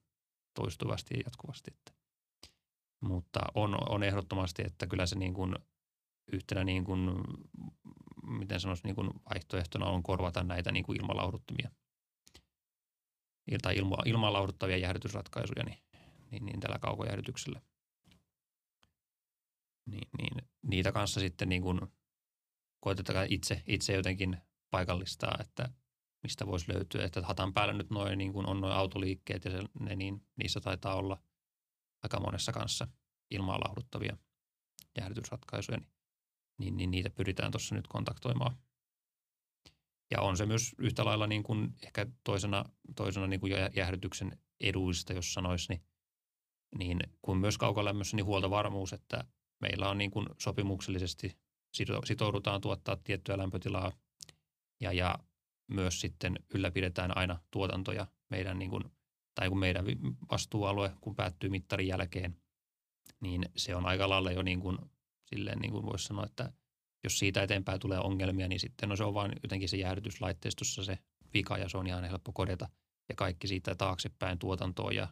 toistuvasti 0.56 1.14
ja 1.14 1.22
jatkuvasti. 1.24 1.70
Että. 1.74 1.92
Mutta 3.00 3.40
on, 3.54 3.90
on 3.90 4.02
ehdottomasti, 4.02 4.62
että 4.66 4.86
kyllä 4.86 5.06
se 5.06 5.16
niin 5.16 5.34
kuin 5.34 5.56
yhtenä 6.32 6.64
niin 6.64 6.84
kuin, 6.84 7.10
miten 8.22 8.60
sanoisi, 8.60 8.84
niin 8.84 8.94
kuin 8.94 9.10
vaihtoehtona 9.30 9.86
on 9.86 10.02
korvata 10.02 10.42
näitä 10.42 10.72
niin 10.72 10.84
kuin 10.84 11.00
ilmalauhduttimia 11.00 11.70
tai 13.62 13.76
ilma, 13.76 13.96
ilmanlauduttavia 14.04 14.76
jäähdytysratkaisuja 14.76 15.64
niin, 15.64 15.78
niin, 16.30 16.46
niin 16.46 16.60
tällä 16.60 16.78
kaukojäähdytyksellä. 16.78 17.60
Niin, 19.86 20.08
niin, 20.18 20.48
niitä 20.62 20.92
kanssa 20.92 21.20
sitten 21.20 21.48
niin 21.48 21.62
kuin 21.62 21.80
koitetaan 22.80 23.26
itse, 23.30 23.62
itse 23.66 23.92
jotenkin 23.92 24.36
paikallistaa, 24.70 25.36
että 25.40 25.68
mistä 26.26 26.46
voisi 26.46 26.72
löytyä. 26.72 27.04
Että 27.04 27.22
hatan 27.22 27.54
päällä 27.54 27.74
nyt 27.74 27.90
noin 27.90 28.18
niin 28.18 28.32
kuin 28.32 28.48
on 28.48 28.60
noin 28.60 28.72
autoliikkeet 28.72 29.44
ja 29.44 29.50
se, 29.50 29.62
ne, 29.80 29.96
niin 29.96 30.26
niissä 30.36 30.60
taitaa 30.60 30.94
olla 30.94 31.22
aika 32.02 32.20
monessa 32.20 32.52
kanssa 32.52 32.88
ilmaa 33.30 33.60
lauduttavia 33.60 34.16
jäähdytysratkaisuja, 34.98 35.78
niin, 35.78 35.88
niin, 36.58 36.76
niin 36.76 36.90
niitä 36.90 37.10
pyritään 37.10 37.52
tuossa 37.52 37.74
nyt 37.74 37.86
kontaktoimaan. 37.86 38.56
Ja 40.10 40.20
on 40.20 40.36
se 40.36 40.46
myös 40.46 40.74
yhtä 40.78 41.04
lailla 41.04 41.26
niin 41.26 41.42
kuin 41.42 41.74
ehkä 41.84 42.06
toisena, 42.24 42.64
toisena 42.96 43.26
niin 43.26 43.40
kuin 43.40 43.52
jäähdytyksen 43.76 44.38
eduista, 44.60 45.12
jos 45.12 45.34
sanoisi, 45.34 45.66
niin, 45.68 45.82
niin 46.78 46.98
kuin 47.22 47.38
myös 47.38 47.58
kaukolämmössä, 47.58 48.16
niin 48.16 48.26
huoltovarmuus, 48.26 48.92
että 48.92 49.24
meillä 49.60 49.88
on 49.88 49.98
niin 49.98 50.10
kuin 50.10 50.26
sopimuksellisesti 50.38 51.38
sitoudutaan 52.04 52.60
tuottaa 52.60 52.96
tiettyä 53.04 53.38
lämpötilaa 53.38 53.92
ja, 54.80 54.92
ja 54.92 55.18
myös 55.68 56.00
sitten 56.00 56.38
ylläpidetään 56.54 57.16
aina 57.16 57.38
tuotantoja 57.50 58.06
meidän, 58.30 58.58
niin 58.58 58.70
kuin, 58.70 58.84
tai 59.34 59.48
kun 59.48 59.58
meidän 59.58 59.84
vastuualue, 60.30 60.92
kun 61.00 61.16
päättyy 61.16 61.50
mittarin 61.50 61.88
jälkeen, 61.88 62.36
niin 63.20 63.48
se 63.56 63.74
on 63.74 63.86
aika 63.86 64.08
lailla 64.08 64.32
jo 64.32 64.42
niin 64.42 64.60
kuin, 64.60 64.78
silleen 65.24 65.58
niin 65.58 65.72
kuin 65.72 65.86
voisi 65.86 66.04
sanoa, 66.04 66.24
että 66.24 66.52
jos 67.04 67.18
siitä 67.18 67.42
eteenpäin 67.42 67.80
tulee 67.80 67.98
ongelmia, 67.98 68.48
niin 68.48 68.60
sitten 68.60 68.88
no 68.88 68.96
se 68.96 69.04
on 69.04 69.14
vain 69.14 69.32
jotenkin 69.42 69.68
se 69.68 69.76
jäähdytyslaitteistossa 69.76 70.84
se 70.84 70.98
vika 71.34 71.58
ja 71.58 71.68
se 71.68 71.78
on 71.78 71.86
ihan 71.86 72.04
helppo 72.04 72.32
korjata. 72.32 72.68
Ja 73.08 73.14
kaikki 73.14 73.48
siitä 73.48 73.74
taaksepäin 73.74 74.38
tuotantoon 74.38 74.96
ja 74.96 75.08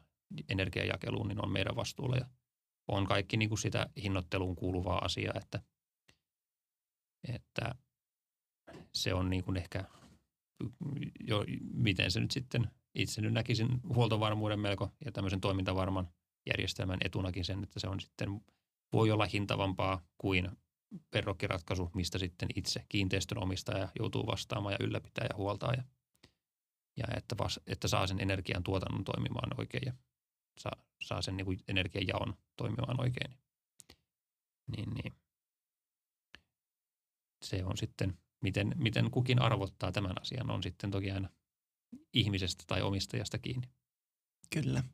energiajakeluun 0.49 1.29
niin 1.29 1.45
on 1.45 1.53
meidän 1.53 1.77
vastuulla 1.77 2.17
ja 2.17 2.27
on 2.89 3.07
kaikki 3.07 3.37
niin 3.37 3.49
kuin 3.49 3.59
sitä 3.59 3.87
hinnoitteluun 4.03 4.57
kuuluvaa 4.57 5.05
asiaa, 5.05 5.35
että, 5.37 5.63
että 7.29 7.75
se 8.93 9.15
on 9.15 9.31
niin 9.31 9.45
kuin 9.45 9.57
ehkä 9.57 9.85
jo, 11.21 11.45
miten 11.75 12.11
se 12.11 12.21
nyt 12.21 12.31
sitten, 12.31 12.71
itse 12.95 13.21
nyt 13.21 13.33
näkisin 13.33 13.81
huoltovarmuuden 13.95 14.61
melko 14.61 14.91
ja 15.05 15.13
tämmöisen 15.13 15.41
toimintavarman 15.41 16.09
järjestelmän 16.47 16.99
etunakin 17.05 17.45
sen, 17.45 17.63
että 17.63 17.81
se 17.81 17.89
on 17.89 18.01
sitten, 18.01 18.41
voi 18.93 19.11
olla 19.11 19.27
hintavampaa 19.27 20.07
kuin 20.19 20.51
verrokkiratkaisu, 21.15 21.91
mistä 21.95 22.19
sitten 22.19 22.49
itse 22.57 22.85
kiinteistön 22.89 23.39
omistaja 23.39 23.89
joutuu 23.99 24.27
vastaamaan 24.27 24.73
ja 24.73 24.87
ylläpitää 24.87 25.27
ja 25.31 25.37
huoltaa 25.37 25.73
ja, 25.73 25.85
ja 26.97 27.05
että, 27.17 27.35
vas, 27.39 27.61
että 27.67 27.89
saa 27.89 28.07
sen 28.07 28.21
energian 28.21 28.63
tuotannon 28.63 29.05
toimimaan 29.05 29.61
oikein 29.61 29.83
ja 29.87 29.93
saa, 30.61 30.85
saa 31.03 31.23
sen 31.23 31.37
niin 31.37 31.45
kuin 31.45 31.59
energian 31.69 32.07
jaon 32.07 32.35
toimimaan 32.57 33.01
oikein. 33.01 33.39
Niin, 34.77 34.91
niin. 34.95 35.13
Se 37.45 37.65
on 37.65 37.77
sitten 37.77 38.19
miten, 38.45 38.75
miten 38.77 39.11
kukin 39.11 39.43
arvottaa 39.43 39.93
tämän 39.93 40.21
asian, 40.21 40.51
on 40.51 40.63
sitten 40.63 40.91
toki 40.91 41.11
aina 41.11 41.29
ihmisestä 42.13 42.65
tai 42.67 42.83
omistajasta 42.83 43.39
kiinni. 43.39 43.69
Kyllä. 44.51 44.85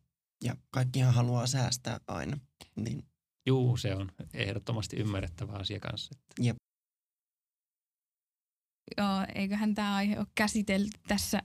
Ja 0.45 0.57
kaikkihan 0.71 1.15
haluaa 1.15 1.47
säästää 1.47 2.01
aina. 2.07 2.39
Niin. 2.77 3.03
Juu, 3.47 3.77
se 3.77 3.95
on 3.95 4.13
ehdottomasti 4.35 4.97
ymmärrettävä 4.97 5.53
asia 5.53 5.81
kanssa. 5.81 6.11
Että. 6.19 6.43
Jep. 6.43 6.57
Joo, 8.97 9.27
eiköhän 9.35 9.75
tämä 9.75 9.95
aihe 9.95 10.19
ole 10.19 10.27
käsitelty 10.35 10.91
tässä. 11.09 11.43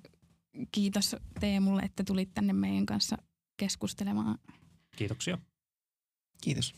Kiitos 0.72 1.16
Teemulle, 1.40 1.82
että 1.82 2.04
tulit 2.04 2.34
tänne 2.34 2.54
meidän 2.54 2.86
kanssa 2.86 3.18
keskustelemaan. 3.58 4.38
Kiitoksia. 4.96 5.38
Kiitos. 6.42 6.76